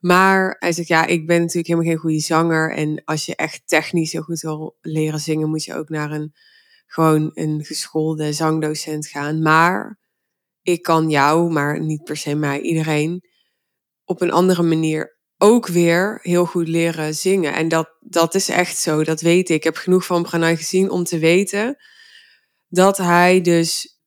[0.00, 2.72] Maar hij zegt, ja, ik ben natuurlijk helemaal geen goede zanger.
[2.74, 5.48] En als je echt technisch heel goed wil leren zingen...
[5.48, 6.32] moet je ook naar een
[6.86, 9.42] gewoon een geschoolde zangdocent gaan.
[9.42, 9.98] Maar
[10.62, 13.24] ik kan jou, maar niet per se mij, iedereen,
[14.04, 17.54] op een andere manier ook weer heel goed leren zingen.
[17.54, 19.56] En dat, dat is echt zo, dat weet ik.
[19.56, 21.76] Ik heb genoeg van Pranay gezien om te weten
[22.68, 23.98] dat hij dus...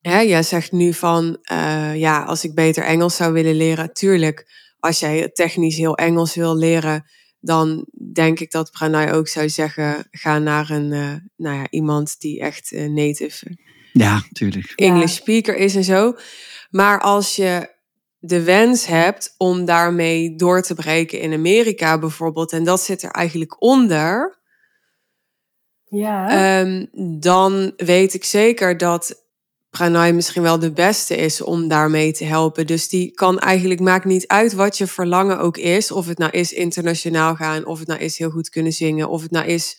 [0.00, 4.46] Hè, jij zegt nu van, uh, ja, als ik beter Engels zou willen leren, tuurlijk,
[4.78, 7.04] als jij technisch heel Engels wil leren,
[7.40, 12.20] dan denk ik dat Pranay ook zou zeggen: ga naar een, uh, nou ja, iemand
[12.20, 13.56] die echt uh, native
[13.98, 14.72] ja, tuurlijk.
[14.74, 16.16] English speaker is en zo.
[16.70, 17.74] Maar als je
[18.26, 23.10] de wens hebt om daarmee door te breken in Amerika bijvoorbeeld, en dat zit er
[23.10, 24.38] eigenlijk onder,
[25.88, 26.60] ja.
[26.60, 26.88] Um,
[27.20, 29.24] dan weet ik zeker dat
[29.70, 32.66] Pranay misschien wel de beste is om daarmee te helpen.
[32.66, 35.90] Dus die kan eigenlijk, maakt niet uit wat je verlangen ook is.
[35.90, 39.22] Of het nou is internationaal gaan, of het nou is heel goed kunnen zingen, of
[39.22, 39.78] het nou is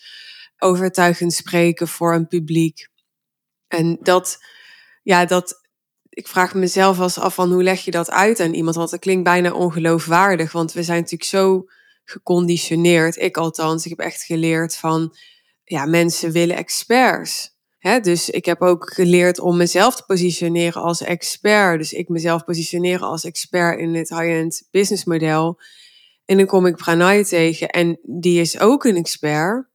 [0.58, 2.88] overtuigend spreken voor een publiek.
[3.68, 4.38] En dat,
[5.04, 5.67] ja, dat,
[6.18, 8.76] ik vraag mezelf eens af van hoe leg je dat uit aan iemand?
[8.76, 11.66] Want dat klinkt bijna ongeloofwaardig, want we zijn natuurlijk zo
[12.04, 13.18] geconditioneerd.
[13.18, 15.16] Ik althans, ik heb echt geleerd van,
[15.64, 17.56] ja, mensen willen experts.
[18.02, 21.78] Dus ik heb ook geleerd om mezelf te positioneren als expert.
[21.78, 25.60] Dus ik mezelf positioneren als expert in het high-end business model.
[26.26, 29.68] En dan kom ik Pranay tegen en die is ook een expert.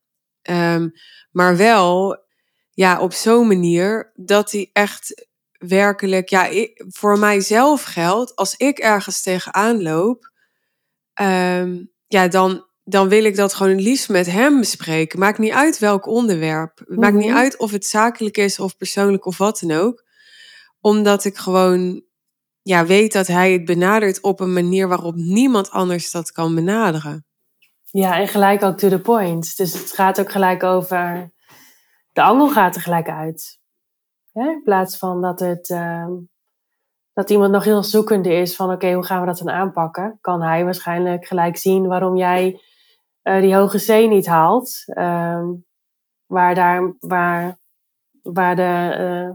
[0.51, 0.93] Um,
[1.31, 2.23] maar wel
[2.71, 5.31] ja, op zo'n manier dat hij echt
[5.69, 10.31] werkelijk, ja, ik, voor mijzelf geldt, als ik ergens tegenaan loop,
[11.21, 15.19] um, ja, dan, dan wil ik dat gewoon het liefst met hem bespreken.
[15.19, 16.85] Maakt niet uit welk onderwerp.
[16.87, 20.05] Maakt niet uit of het zakelijk is of persoonlijk of wat dan ook.
[20.81, 22.05] Omdat ik gewoon
[22.63, 27.27] ja, weet dat hij het benadert op een manier waarop niemand anders dat kan benaderen.
[27.91, 29.57] Ja, en gelijk ook to the point.
[29.57, 31.33] Dus het gaat ook gelijk over.
[32.13, 33.61] De angel gaat er gelijk uit.
[34.33, 35.69] In plaats van dat het.
[35.69, 36.07] Uh,
[37.13, 40.19] dat iemand nog heel zoekende is van oké, hoe gaan we dat dan aanpakken?
[40.21, 42.61] Kan hij waarschijnlijk gelijk zien waarom jij
[43.23, 44.85] uh, die hoge C niet haalt.
[44.99, 45.65] Um,
[46.27, 47.59] waar, daar, waar,
[48.23, 49.35] waar de, uh,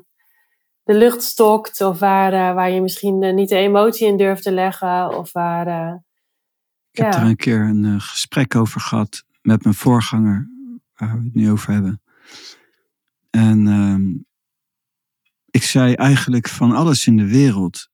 [0.83, 4.51] de lucht stokt, of waar, uh, waar je misschien niet de emotie in durft te
[4.51, 5.95] leggen, of waar.
[6.91, 7.19] Ik heb ja.
[7.19, 10.49] er een keer een gesprek over gehad met mijn voorganger,
[10.95, 12.01] waar we het nu over hebben.
[13.29, 14.26] En um,
[15.49, 17.89] ik zei eigenlijk van alles in de wereld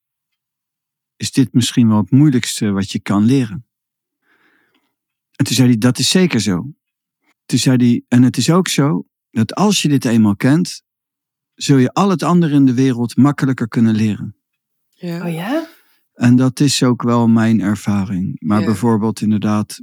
[1.16, 3.66] is dit misschien wel het moeilijkste wat je kan leren.
[5.30, 6.72] En toen zei hij, dat is zeker zo.
[7.46, 10.82] Toen zei hij, en het is ook zo dat als je dit eenmaal kent,
[11.54, 14.36] zul je al het andere in de wereld makkelijker kunnen leren.
[14.88, 15.26] Ja.
[15.26, 15.66] Oh ja?
[16.12, 18.36] En dat is ook wel mijn ervaring.
[18.40, 18.66] Maar ja.
[18.66, 19.80] bijvoorbeeld inderdaad,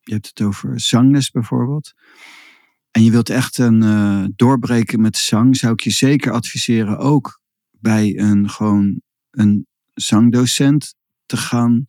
[0.00, 1.92] je hebt het over zangles bijvoorbeeld.
[2.90, 7.40] En je wilt echt een uh, doorbreken met zang, zou ik je zeker adviseren ook
[7.70, 10.94] bij een gewoon een zangdocent
[11.26, 11.86] te gaan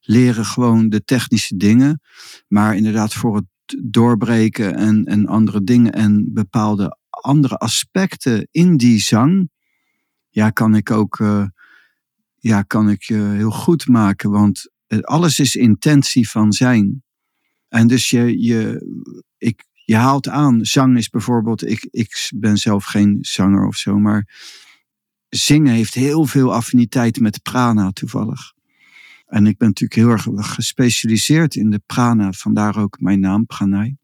[0.00, 2.00] leren gewoon de technische dingen.
[2.48, 3.46] Maar inderdaad voor het
[3.82, 9.50] doorbreken en, en andere dingen en bepaalde andere aspecten in die zang.
[10.28, 11.46] Ja, kan ik ook uh,
[12.38, 14.30] ja, kan ik uh, heel goed maken.
[14.30, 17.02] Want alles is intentie van zijn.
[17.68, 18.86] En dus je, je,
[19.38, 23.98] ik, je haalt aan, zang is bijvoorbeeld, ik, ik ben zelf geen zanger of zo,
[23.98, 24.28] maar
[25.28, 28.52] zingen heeft heel veel affiniteit met prana toevallig.
[29.26, 33.96] En ik ben natuurlijk heel erg gespecialiseerd in de prana, vandaar ook mijn naam, pranay.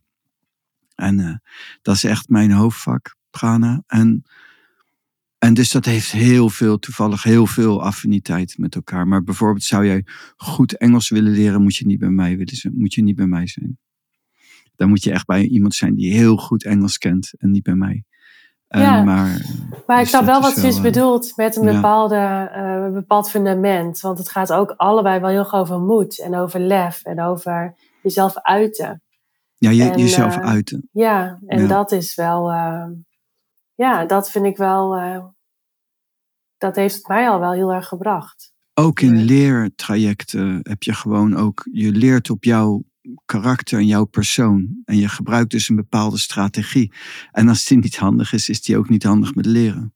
[0.95, 1.35] En uh,
[1.83, 3.83] dat is echt mijn hoofdvak, prana.
[3.87, 4.23] En,
[5.39, 9.09] en dus dat heeft heel veel, toevallig heel veel affiniteit met elkaar.
[9.09, 10.05] Maar bijvoorbeeld zou jij
[10.37, 13.47] goed Engels willen leren, moet je niet bij mij, willen moet je niet bij mij
[13.47, 13.79] zijn.
[14.79, 17.75] Dan moet je echt bij iemand zijn die heel goed Engels kent en niet bij
[17.75, 18.05] mij.
[18.69, 19.47] Ja, maar,
[19.87, 24.01] maar ik snap wel wat ze is bedoeld met een bepaalde, uh, bepaald fundament.
[24.01, 27.75] Want het gaat ook allebei wel heel erg over moed en over lef en over
[28.03, 29.03] jezelf uiten.
[29.57, 30.89] Ja, je, en, jezelf uh, uiten.
[30.93, 31.69] Ja, en ja.
[31.69, 32.87] dat is wel, uh,
[33.75, 34.97] ja, dat vind ik wel,
[36.59, 38.53] dat heeft mij al wel heel erg gebracht.
[38.75, 42.83] Ook in leertrajecten heb je gewoon ook, je leert op jouw
[43.25, 44.81] karakter en jouw persoon.
[44.85, 46.93] En je gebruikt dus een bepaalde strategie.
[47.31, 49.95] En als die niet handig is, is die ook niet handig met leren.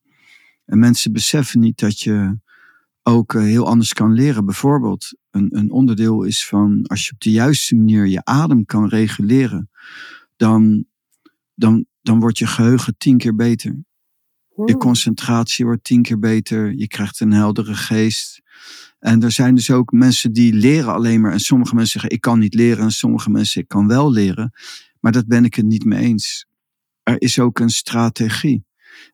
[0.64, 2.38] En mensen beseffen niet dat je
[3.02, 4.44] ook heel anders kan leren.
[4.44, 8.88] Bijvoorbeeld, een, een onderdeel is van als je op de juiste manier je adem kan
[8.88, 9.70] reguleren,
[10.36, 10.84] dan,
[11.54, 13.84] dan, dan wordt je geheugen tien keer beter.
[14.64, 16.74] Je concentratie wordt tien keer beter.
[16.74, 18.41] Je krijgt een heldere geest.
[19.02, 21.32] En er zijn dus ook mensen die leren alleen maar.
[21.32, 22.84] En sommige mensen zeggen, ik kan niet leren.
[22.84, 24.52] En sommige mensen, ik kan wel leren.
[25.00, 26.46] Maar dat ben ik het niet mee eens.
[27.02, 28.64] er is ook een strategie.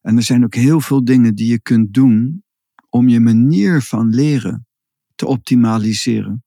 [0.03, 2.45] En er zijn ook heel veel dingen die je kunt doen
[2.89, 4.67] om je manier van leren
[5.15, 6.45] te optimaliseren.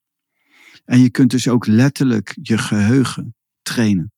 [0.84, 4.12] En je kunt dus ook letterlijk je geheugen trainen.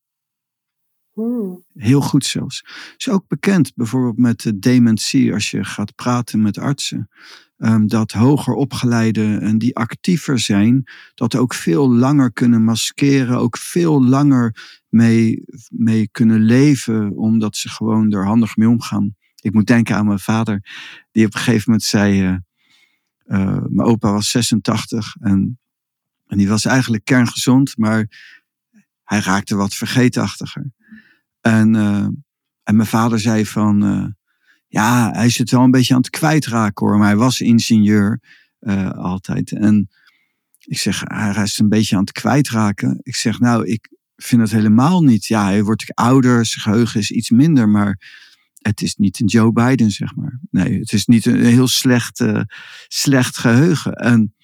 [1.12, 1.64] Hmm.
[1.74, 2.64] Heel goed zelfs.
[2.96, 7.08] Is ook bekend bijvoorbeeld met de dementie, als je gaat praten met artsen,
[7.56, 10.84] ehm, dat hoger opgeleiden en die actiever zijn,
[11.14, 14.56] dat ook veel langer kunnen maskeren, ook veel langer
[14.88, 19.14] mee, mee kunnen leven, omdat ze gewoon er handig mee omgaan.
[19.40, 20.60] Ik moet denken aan mijn vader,
[21.10, 22.36] die op een gegeven moment zei, uh,
[23.26, 25.58] uh, mijn opa was 86 en,
[26.26, 28.06] en die was eigenlijk kerngezond, maar
[29.02, 30.72] hij raakte wat vergeetachtiger.
[31.40, 32.06] En, uh,
[32.62, 34.14] en mijn vader zei van,
[34.74, 36.98] ja, hij het wel een beetje aan het kwijtraken hoor.
[36.98, 38.20] Maar hij was ingenieur
[38.60, 39.52] uh, altijd.
[39.52, 39.88] En
[40.58, 43.00] ik zeg, hij is een beetje aan het kwijtraken.
[43.02, 45.26] Ik zeg, nou, ik vind het helemaal niet.
[45.26, 48.00] Ja, hij wordt ouder, zijn geheugen is iets minder, maar
[48.58, 50.40] het is niet een Joe Biden, zeg maar.
[50.50, 52.24] Nee, het is niet een heel slecht,
[52.88, 53.92] slecht geheugen.
[53.92, 54.34] En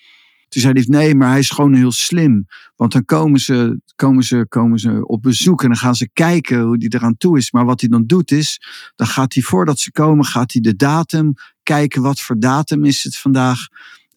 [0.51, 2.47] toen zei hij, nee, maar hij is gewoon heel slim.
[2.77, 6.61] Want dan komen ze, komen, ze, komen ze op bezoek en dan gaan ze kijken
[6.61, 7.53] hoe die eraan toe is.
[7.53, 8.61] Maar wat hij dan doet is,
[8.97, 12.03] dan gaat hij voordat ze komen, gaat hij de datum kijken.
[12.03, 13.59] Wat voor datum is het vandaag?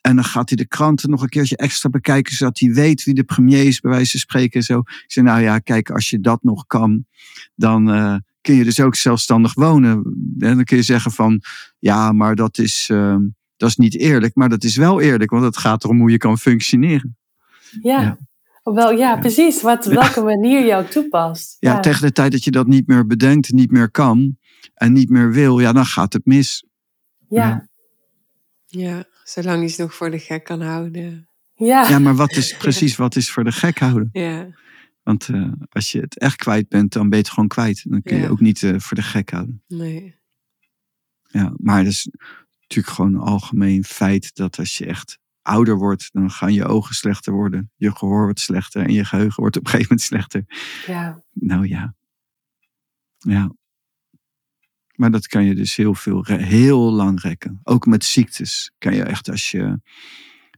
[0.01, 3.13] En dan gaat hij de kranten nog een keertje extra bekijken, zodat hij weet wie
[3.13, 4.59] de premier is, bij wijze van spreken.
[4.59, 4.79] En zo.
[4.79, 7.05] Ik zei, nou ja, kijk, als je dat nog kan,
[7.55, 9.91] dan uh, kun je dus ook zelfstandig wonen.
[10.39, 11.41] En dan kun je zeggen van,
[11.79, 12.89] ja, maar dat is...
[12.91, 13.15] Uh,
[13.63, 16.17] dat is niet eerlijk, maar dat is wel eerlijk, want het gaat erom hoe je
[16.17, 17.17] kan functioneren.
[17.81, 18.17] Ja, ja.
[18.63, 19.61] Wel, ja, precies.
[19.61, 21.57] Wat, welke manier jou toepast.
[21.59, 24.37] Ja, ja, tegen de tijd dat je dat niet meer bedenkt, niet meer kan
[24.73, 26.65] en niet meer wil, ja, dan gaat het mis.
[27.29, 27.67] Ja.
[28.65, 31.29] Ja, zolang je het nog voor de gek kan houden.
[31.53, 34.09] Ja, ja maar wat is precies wat is voor de gek houden?
[34.11, 34.47] Ja.
[35.03, 37.83] Want uh, als je het echt kwijt bent, dan ben je het gewoon kwijt.
[37.89, 38.29] Dan kun je Ja.
[38.29, 39.63] ook niet uh, voor de gek houden.
[39.67, 40.15] Nee.
[41.23, 42.09] Ja, maar is
[42.75, 46.95] natuurlijk gewoon een algemeen feit dat als je echt ouder wordt, dan gaan je ogen
[46.95, 47.71] slechter worden.
[47.75, 50.45] Je gehoor wordt slechter en je geheugen wordt op een gegeven moment slechter.
[50.85, 51.23] ja.
[51.33, 51.95] Nou ja.
[53.17, 53.55] Ja.
[54.95, 57.59] Maar dat kan je dus heel veel, heel lang rekken.
[57.63, 59.79] Ook met ziektes kan je echt als je,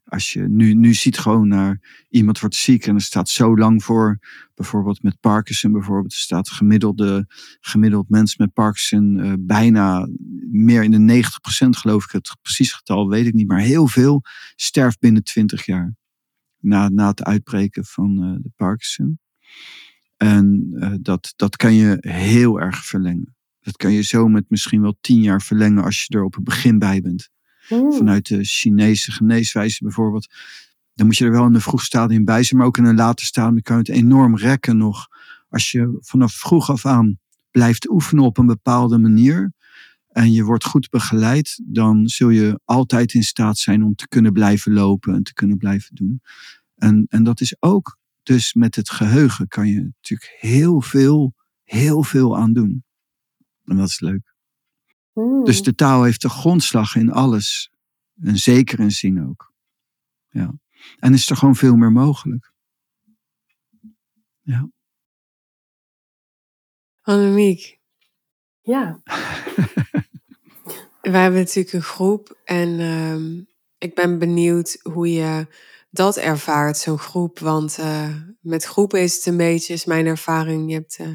[0.05, 3.83] als je nu, nu ziet gewoon naar iemand wordt ziek en er staat zo lang
[3.83, 4.19] voor,
[4.55, 7.25] bijvoorbeeld met Parkinson bijvoorbeeld, er staat gemiddelde,
[7.59, 10.07] gemiddeld mens met Parkinson eh, bijna
[10.51, 14.21] meer in de 90% geloof ik, het precies getal weet ik niet, maar heel veel
[14.55, 15.95] sterft binnen 20 jaar.
[16.59, 19.19] Na, na het uitbreken van eh, de Parkinson.
[20.17, 20.69] En
[21.01, 23.35] dat, dat kan je heel erg verlengen.
[23.59, 26.43] Dat kan je zo met misschien wel tien jaar verlengen als je er op het
[26.43, 27.29] begin bij bent.
[27.67, 30.33] Vanuit de Chinese geneeswijze bijvoorbeeld.
[30.93, 32.95] Dan moet je er wel in een vroeg stadium bij zijn, maar ook in een
[32.95, 35.07] later stadium kan het enorm rekken nog.
[35.49, 37.19] Als je vanaf vroeg af aan
[37.51, 39.53] blijft oefenen op een bepaalde manier
[40.07, 44.33] en je wordt goed begeleid, dan zul je altijd in staat zijn om te kunnen
[44.33, 46.21] blijven lopen en te kunnen blijven doen.
[46.75, 52.03] En, en dat is ook dus met het geheugen kan je natuurlijk heel veel, heel
[52.03, 52.83] veel aan doen.
[53.63, 54.34] En dat is leuk.
[55.43, 57.71] Dus de taal heeft de grondslag in alles.
[58.21, 59.53] En zeker in zingen ook.
[60.29, 60.53] Ja.
[60.99, 62.53] En is er gewoon veel meer mogelijk.
[64.41, 64.69] Ja.
[67.01, 67.79] Annemiek,
[68.61, 69.01] Ja,
[71.01, 73.43] wij hebben natuurlijk een groep en ehm,
[73.77, 75.47] ik ben benieuwd hoe je
[75.89, 77.39] dat ervaart, zo'n groep.
[77.39, 81.09] Want eh, met groepen is het een beetje, is mijn ervaring, je hebt eh,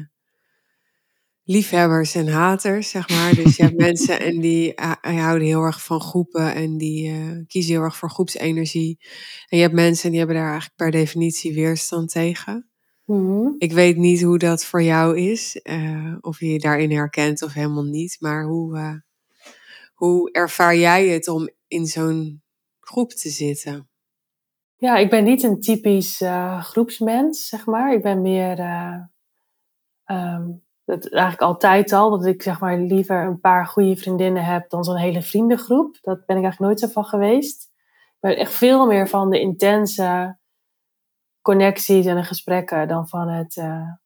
[1.51, 3.35] liefhebbers en haters, zeg maar.
[3.35, 7.45] Dus je hebt mensen en die eh, houden heel erg van groepen en die eh,
[7.47, 8.97] kiezen heel erg voor groepsenergie.
[9.47, 12.69] En je hebt mensen die hebben daar eigenlijk per definitie weerstand tegen.
[13.05, 13.47] Mhm.
[13.57, 17.53] Ik weet niet hoe dat voor jou is, eh, of je je daarin herkent of
[17.53, 18.17] helemaal niet.
[18.19, 18.95] Maar hoe, eh,
[19.93, 22.41] hoe ervaar jij het om in zo'n
[22.79, 23.89] groep te zitten?
[24.81, 27.93] ja ik ben niet een typisch eh, groepsmens, zeg maar.
[27.93, 28.97] Ik ben meer, eh,
[30.03, 30.49] ehm,
[30.85, 34.83] dat eigenlijk altijd al, dat ik zeg maar liever een paar goede vriendinnen heb dan
[34.83, 35.97] zo'n hele vriendengroep.
[36.01, 37.69] Dat ben ik eigenlijk nooit zo van geweest.
[38.19, 40.37] Ben echt veel meer van de intense
[41.41, 43.99] connecties en de gesprekken dan van het eh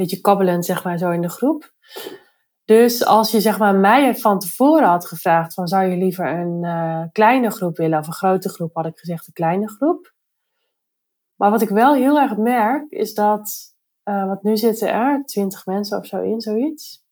[0.00, 1.72] beetje kabbelend, zeg maar, zo in de groep.
[2.64, 6.64] Dus als je zeg maar, mij van tevoren had gevraagd van zou je liever een
[6.64, 10.12] eh, kleine groep willen of een grote groep, had ik gezegd een kleine groep.
[11.36, 13.69] Maar wat ik wel heel erg merk is dat,
[14.10, 17.04] uh, want nu zitten er twintig mensen of zo in, zoiets.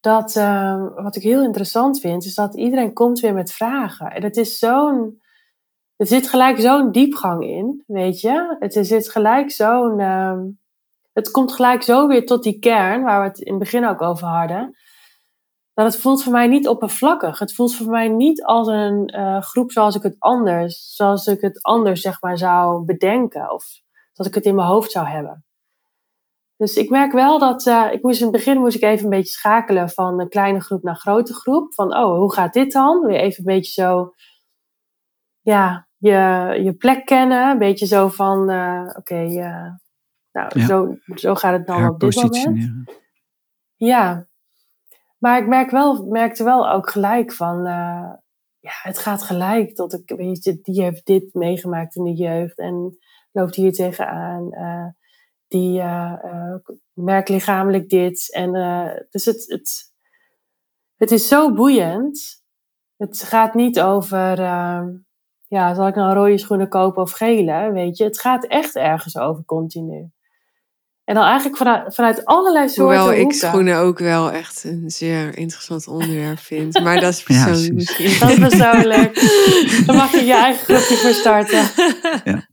[0.00, 4.10] Dat uh, wat ik heel interessant vind, is dat iedereen komt weer met vragen.
[4.10, 5.22] En het is zo'n,
[5.96, 8.56] er zit gelijk zo'n diepgang in, weet je.
[8.58, 10.40] Het zit gelijk zo'n, uh,
[11.12, 14.02] het komt gelijk zo weer tot die kern, waar we het in het begin ook
[14.02, 14.76] over hadden.
[15.78, 17.38] Dat het voelt voor mij niet oppervlakkig.
[17.38, 21.40] Het voelt voor mij niet als een eh, groep zoals ik het anders, zoals ik
[21.40, 23.52] het anders zeg maar zou bedenken.
[23.52, 23.64] Of
[24.12, 25.44] zoals ik het in mijn hoofd zou hebben.
[26.58, 29.10] Dus ik merk wel dat, uh, ik moest in het begin moest ik even een
[29.10, 31.74] beetje schakelen van een kleine groep naar grote groep.
[31.74, 33.06] Van, oh, hoe gaat dit dan?
[33.06, 34.14] Weer even een beetje zo,
[35.40, 37.50] ja, je, je plek kennen.
[37.50, 39.70] Een beetje zo van, uh, oké, okay, uh,
[40.32, 42.70] nou, zo, zo gaat het dan op dit moment.
[43.76, 44.26] Ja,
[45.18, 47.62] maar ik merk wel, merkte wel ook gelijk van,
[48.58, 52.58] ja, het gaat gelijk tot ik, weet je, die heeft dit meegemaakt in de jeugd
[52.58, 52.98] en
[53.32, 54.50] loopt hier tegenaan
[55.48, 56.54] die uh, uh,
[56.92, 58.34] merkt lichamelijk dit.
[58.34, 59.92] En, uh, dus het, het,
[60.96, 62.42] het is zo boeiend.
[62.96, 64.86] Het gaat niet over, ehm,
[65.46, 68.04] ja, zal ik nou rode schoenen kopen of gele, weet je.
[68.04, 70.10] Het gaat echt ergens over continu.
[71.04, 75.36] En dan eigenlijk vanuit, vanuit allerlei soorten Hoewel ik schoenen ook wel echt een zeer
[75.36, 76.80] interessant onderwerp vind.
[76.82, 78.18] Maar dat is persoonlijk ja, misschien.
[78.18, 79.14] Dat is persoonlijk.
[79.86, 81.62] Dan mag je je eigen groepje voor starten.
[82.24, 82.48] Ja.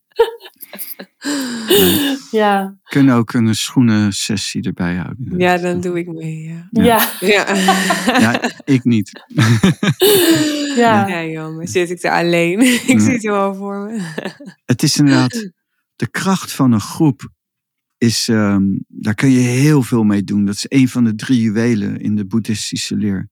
[2.32, 2.78] Ja.
[2.84, 5.40] Kunnen ook een schoenensessie erbij houden.
[5.40, 6.44] Ja, dan doe ik mee.
[6.44, 6.68] Ja.
[6.72, 7.12] Ja.
[7.20, 7.56] Ja,
[8.20, 8.52] ja.
[8.64, 9.12] ik niet.
[10.76, 12.60] Ja, ja joh, zit ik er alleen.
[12.92, 14.02] ik zie het wel voor me.
[14.66, 15.52] Het is inderdaad,
[15.96, 17.30] de kracht van een groep
[17.98, 20.46] is, um, daar kun je heel veel mee doen.
[20.46, 23.30] Dat is een van de drie juwelen in de boeddhistische leer.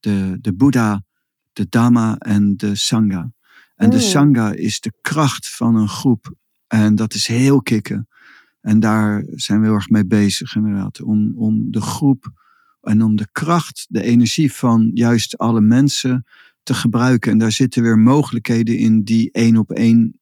[0.00, 1.04] De, de Boeddha,
[1.52, 3.32] de Dhamma en de Sangha.
[3.76, 6.34] En de Sangha is de kracht van een groep.
[6.66, 8.08] En dat is heel kicken.
[8.60, 11.02] En daar zijn we heel erg mee bezig, inderdaad.
[11.02, 12.32] Om, om de groep
[12.80, 16.24] en om de kracht, de energie van juist alle mensen
[16.62, 17.32] te gebruiken.
[17.32, 20.20] En daar zitten weer mogelijkheden in die één op één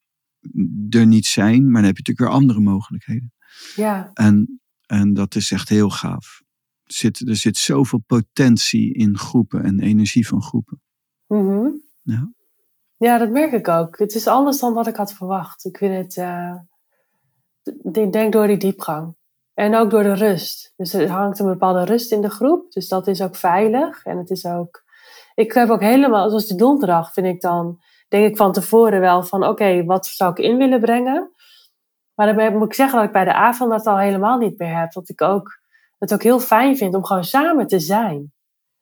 [0.90, 1.62] er niet zijn.
[1.64, 3.32] Maar dan heb je natuurlijk weer andere mogelijkheden.
[3.76, 4.10] Ja.
[4.14, 6.42] En, en dat is echt heel gaaf.
[6.84, 10.80] Er zit, er zit zoveel potentie in groepen en energie van groepen.
[11.26, 12.32] Mm Ja.
[13.02, 13.98] Ja, dat merk ik ook.
[13.98, 15.64] Het is anders dan wat ik had verwacht.
[15.64, 16.26] Ik vind het,
[17.92, 19.16] ik denk door die diepgang.
[19.54, 20.72] En ook door de rust.
[20.76, 22.72] Dus er hangt een bepaalde rust in de groep.
[22.72, 24.04] Dus dat is ook veilig.
[24.04, 24.84] En het is ook,
[25.34, 29.22] ik heb ook helemaal, zoals die donderdag vind ik dan, denk ik van tevoren wel
[29.22, 31.32] van oké, wat zou ik in willen brengen?
[32.14, 34.78] Maar dan moet ik zeggen dat ik bij de avond dat al helemaal niet meer
[34.78, 34.92] heb.
[34.92, 35.60] Dat ik ook,
[35.98, 38.32] het ook heel fijn vind om gewoon samen te zijn.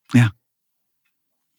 [0.07, 0.39] Ja.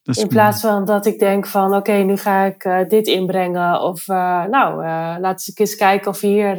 [0.04, 3.82] In plaats van dat ik denk van oké, nu ga ik uh, dit inbrengen.
[3.82, 6.56] Of uh, nou, uh, laten we eens kijken of hier.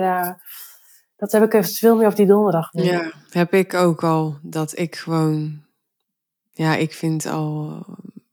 [1.16, 2.68] dat heb ik even veel meer op die donderdag.
[2.72, 4.38] Ja, heb ik ook al.
[4.43, 5.64] Dat ik gewoon.
[6.53, 7.84] Ja, ik vind al,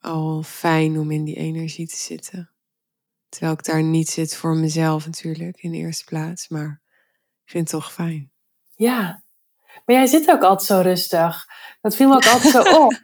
[0.01, 2.49] al fijn om in die energie te zitten.
[3.29, 6.47] Terwijl ik daar niet zit voor mezelf natuurlijk in de eerste plaats.
[6.47, 6.81] Maar
[7.45, 8.31] ik vind het toch fijn.
[8.75, 9.23] Ja,
[9.85, 11.45] maar jij zit ook altijd zo rustig.
[11.81, 12.93] Dat viel me ook altijd zo op.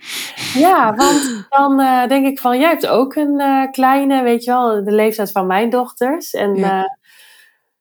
[0.54, 4.52] Ja, want dan uh, denk ik van, jij hebt ook een uh, kleine, weet je
[4.52, 6.32] wel, de leeftijd van mijn dochters.
[6.32, 6.80] En ja.
[6.80, 6.84] uh,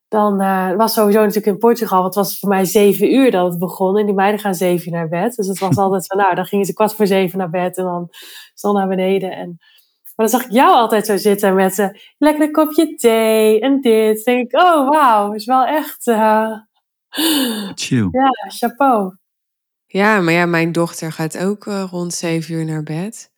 [0.09, 0.37] dan
[0.77, 3.99] was sowieso natuurlijk in Portugal, wat was voor mij zeven uur dat het begon.
[3.99, 5.35] En die meiden gaan zeven uur naar bed.
[5.35, 7.85] Dus het was altijd van, nou, dan gingen ze kwart voor zeven naar bed en
[7.85, 8.09] dan
[8.55, 9.31] zo naar beneden.
[9.31, 9.57] En,
[10.17, 14.25] maar dan zag ik jou altijd zo zitten met een lekker kopje thee en dit.
[14.25, 16.05] Dan denk ik, oh wauw, is wel echt...
[17.75, 18.09] Chill.
[18.11, 19.17] Ja, chapeau.
[19.87, 23.33] Ja, maar ja, mijn dochter gaat ook uh, rond zeven uur naar bed.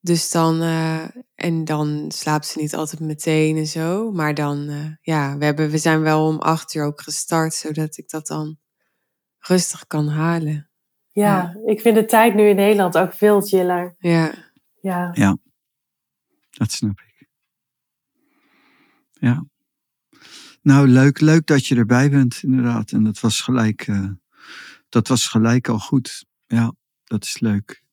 [0.00, 4.10] Dus dan, uh, en dan slaapt ze niet altijd meteen en zo.
[4.12, 7.96] Maar dan, uh, ja, we, hebben, we zijn wel om acht uur ook gestart, zodat
[7.96, 8.58] ik dat dan
[9.38, 10.70] rustig kan halen.
[11.08, 11.70] Ja, ja.
[11.70, 13.94] ik vind de tijd nu in Nederland ook veel chiller.
[13.98, 14.34] Ja.
[14.80, 15.10] Ja.
[15.12, 15.36] Ja,
[16.50, 17.28] dat snap ik.
[19.12, 19.44] Ja.
[20.62, 22.90] Nou, leuk, leuk dat je erbij bent, inderdaad.
[22.90, 24.10] En dat was gelijk, uh,
[24.88, 26.26] dat was gelijk al goed.
[26.46, 26.72] Ja,
[27.04, 27.84] dat is leuk.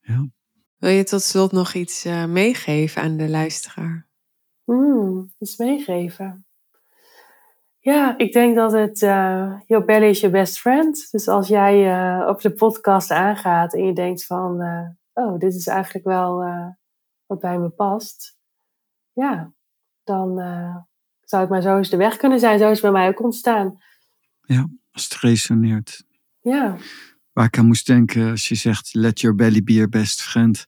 [0.00, 0.28] Ja.
[0.76, 4.06] Wil je tot slot nog iets uh, meegeven aan de luisteraar?
[4.64, 6.46] Mm, iets meegeven.
[7.78, 9.02] Ja, ik denk dat het.
[9.02, 11.08] Uh, your belly is your best friend.
[11.10, 14.60] Dus als jij uh, op de podcast aangaat en je denkt van.
[14.60, 16.44] Uh, oh, dit is eigenlijk wel
[17.26, 18.38] wat bij me past.
[19.12, 19.52] Ja,
[20.04, 20.38] dan
[21.32, 22.58] zou het maar zo eens de weg kunnen zijn.
[22.58, 23.82] Zo is het bij mij ook ontstaan.
[24.42, 26.04] Ja, als het resoneert.
[26.40, 26.76] Ja.
[27.32, 30.66] Waar ik aan moest denken als je zegt let your belly be your best friend.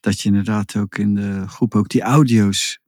[0.00, 2.78] Dat je inderdaad ook in de groep ook die audio's,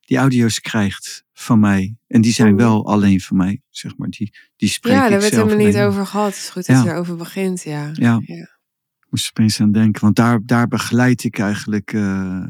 [0.00, 1.96] die audio's krijgt van mij.
[2.06, 4.08] En die zijn wel alleen van mij, zeg maar.
[4.08, 6.26] Die, die spreek ja, ik daar werd helemaal niet over gehad.
[6.26, 6.82] Het is goed dat Ja.
[6.82, 7.90] je erover begint, ja.
[7.92, 8.20] Ja.
[8.24, 8.58] ja.
[9.10, 10.00] Moest opeens aan denken.
[10.00, 12.42] Want daar, daar begeleid ik eigenlijk eh,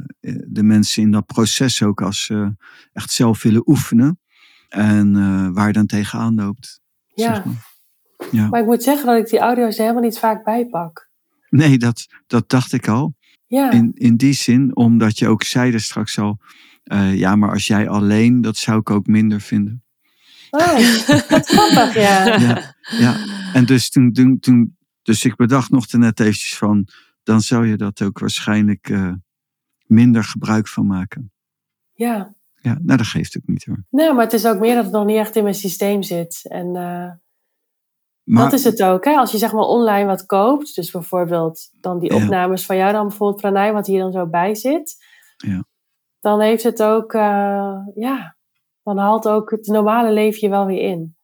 [0.48, 2.54] de mensen in dat proces ook als ze
[2.92, 4.20] echt zelf willen oefenen.
[4.68, 6.80] En eh, waar je dan tegenaan loopt.
[7.14, 7.34] Ja.
[7.34, 7.68] Zeg maar.
[8.30, 8.48] Ja.
[8.48, 11.08] Maar ik moet zeggen dat ik die audio's er helemaal niet vaak bijpak.
[11.48, 13.14] Nee, dat, dat dacht ik al.
[13.46, 16.38] Ja, In, in die zin, omdat je ook zei er straks al.
[16.82, 19.82] eh, ja, maar als jij alleen, dat zou ik ook minder vinden.
[20.50, 20.76] oh,
[21.28, 22.24] wat grappig, ja.
[22.38, 23.16] Ja, ja.
[23.52, 24.76] En dus toen, toen, toen,
[25.10, 26.86] dus ik bedacht nog net eventjes van,
[27.22, 29.12] dan zou je dat ook waarschijnlijk eh,
[29.86, 31.32] minder gebruik van maken.
[31.92, 33.84] Ja, Ja, nou dat geeft ook niet hoor.
[33.90, 36.40] nee, maar het is ook meer dat het nog niet echt in mijn systeem zit.
[36.48, 37.10] En eh,
[38.24, 39.14] Maar, dat is het ook, hè?
[39.16, 42.22] Als je zeg maar online wat koopt, dus bijvoorbeeld dan die Ja.
[42.22, 45.04] opnames van jou dan bijvoorbeeld Pranay, wat hier dan zo bij zit.
[45.36, 45.64] Ja.
[46.20, 48.36] Dan heeft het ook, eh, ja,
[48.82, 51.16] dan haalt ook het normale leven je wel weer in.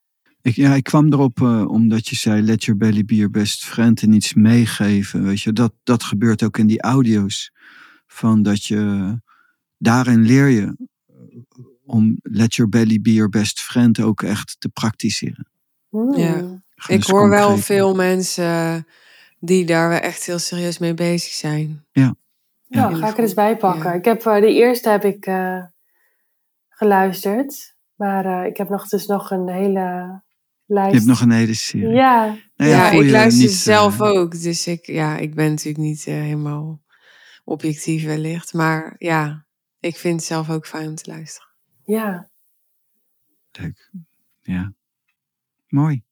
[0.47, 3.65] Ik, ja, ik kwam erop eh, omdat je zei, let your belly be your best
[3.65, 5.25] friend en iets meegeven.
[5.25, 7.53] Weet je, dat, dat gebeurt ook in die audio's.
[8.07, 9.15] Van dat je,
[9.79, 10.77] daarin leer je
[11.07, 11.15] eh,
[11.85, 15.49] om let your belly be your best friend ook echt te praktiseren.
[15.91, 16.33] Ja.
[16.33, 16.61] Gewoon
[17.01, 18.87] Ik hoor wel veel mensen
[19.41, 21.85] die daar wel echt heel serieus mee bezig zijn.
[21.93, 22.15] Nou,
[22.67, 22.95] Ja.
[22.95, 23.91] ga ik er eens bij pakken.
[23.91, 23.97] Ja.
[23.97, 25.65] Ik heb, eh, de eerste heb ik eh,
[26.69, 27.75] geluisterd.
[27.95, 30.25] Maar ik heb nog, dus nog een hele
[30.67, 31.89] Je hebt nog een hele serie.
[31.89, 34.41] Ja, Nou Ja, ik luister niet, zelf eh, ook.
[34.41, 36.83] Dus ik, ja, ik ben natuurlijk niet eh, helemaal
[37.45, 38.53] objectief wellicht.
[38.55, 39.47] Maar ja,
[39.81, 41.49] ik vind het zelf ook fijn om te luisteren.
[41.85, 42.31] ja.
[43.61, 43.91] Leuk.
[44.43, 44.73] Ja.
[45.69, 46.03] Mooi.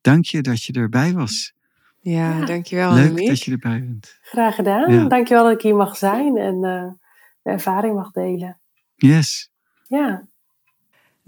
[0.00, 1.54] Dank je dat je erbij was.
[2.00, 2.44] Ja, Ja.
[2.44, 3.28] dankjewel Leuk Annemiek.
[3.28, 4.18] dat je erbij bent.
[4.22, 4.92] Graag gedaan.
[4.92, 5.04] Ja.
[5.08, 6.92] Dankjewel dat ik hier mag zijn en eh,
[7.42, 8.60] de ervaring mag delen.
[8.94, 9.50] Yes.
[9.86, 10.28] Ja,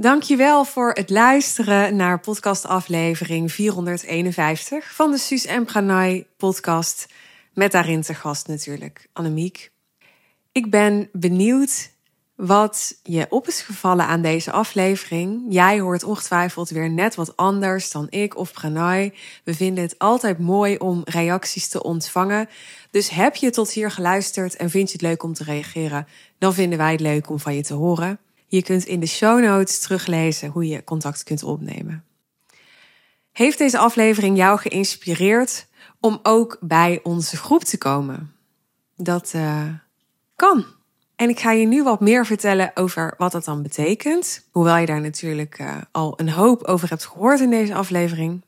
[0.00, 7.06] Dankjewel voor het luisteren naar podcastaflevering 451 van de Suus en Pranay podcast.
[7.54, 9.70] Met daarin te gast natuurlijk Annemiek.
[10.52, 11.90] Ik ben benieuwd
[12.34, 15.44] wat je op is gevallen aan deze aflevering.
[15.48, 19.14] Jij hoort ongetwijfeld weer net wat anders dan ik of Pranay.
[19.44, 22.48] We vinden het altijd mooi om reacties te ontvangen.
[22.90, 26.06] Dus heb je tot hier geluisterd en vind je het leuk om te reageren,
[26.38, 28.18] dan vinden wij het leuk om van je te horen.
[28.50, 32.04] Je kunt in de show notes teruglezen hoe je contact kunt opnemen.
[33.32, 35.66] Heeft deze aflevering jou geïnspireerd
[36.00, 38.34] om ook bij onze groep te komen?
[38.96, 39.64] Dat eh,
[40.36, 40.64] kan.
[41.16, 44.46] En ik ga je nu wat meer vertellen over wat dat dan betekent.
[44.50, 48.44] Hoewel je daar natuurlijk eh, al een hoop over hebt gehoord in deze aflevering.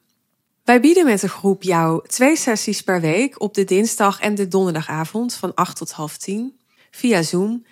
[0.64, 4.48] Wij bieden met de groep jou twee sessies per week op de dinsdag en de
[4.48, 6.58] donderdagavond van 8 tot half 10
[6.90, 7.64] via Zoom.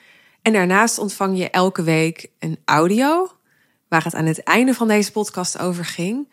[0.42, 3.30] En daarnaast ontvang je elke week een audio,
[3.88, 6.32] waar het aan het einde van deze podcast over ging.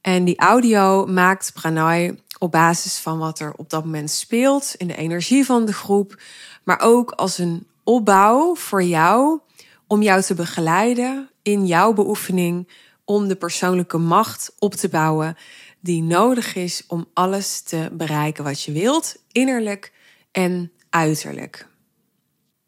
[0.00, 4.86] En die audio maakt Pranay op basis van wat er op dat moment speelt, in
[4.86, 6.22] de energie van de groep,
[6.64, 9.40] maar ook als een opbouw voor jou
[9.86, 12.68] om jou te begeleiden in jouw beoefening
[13.04, 15.36] om de persoonlijke macht op te bouwen
[15.80, 19.92] die nodig is om alles te bereiken wat je wilt, innerlijk
[20.32, 21.70] en uiterlijk.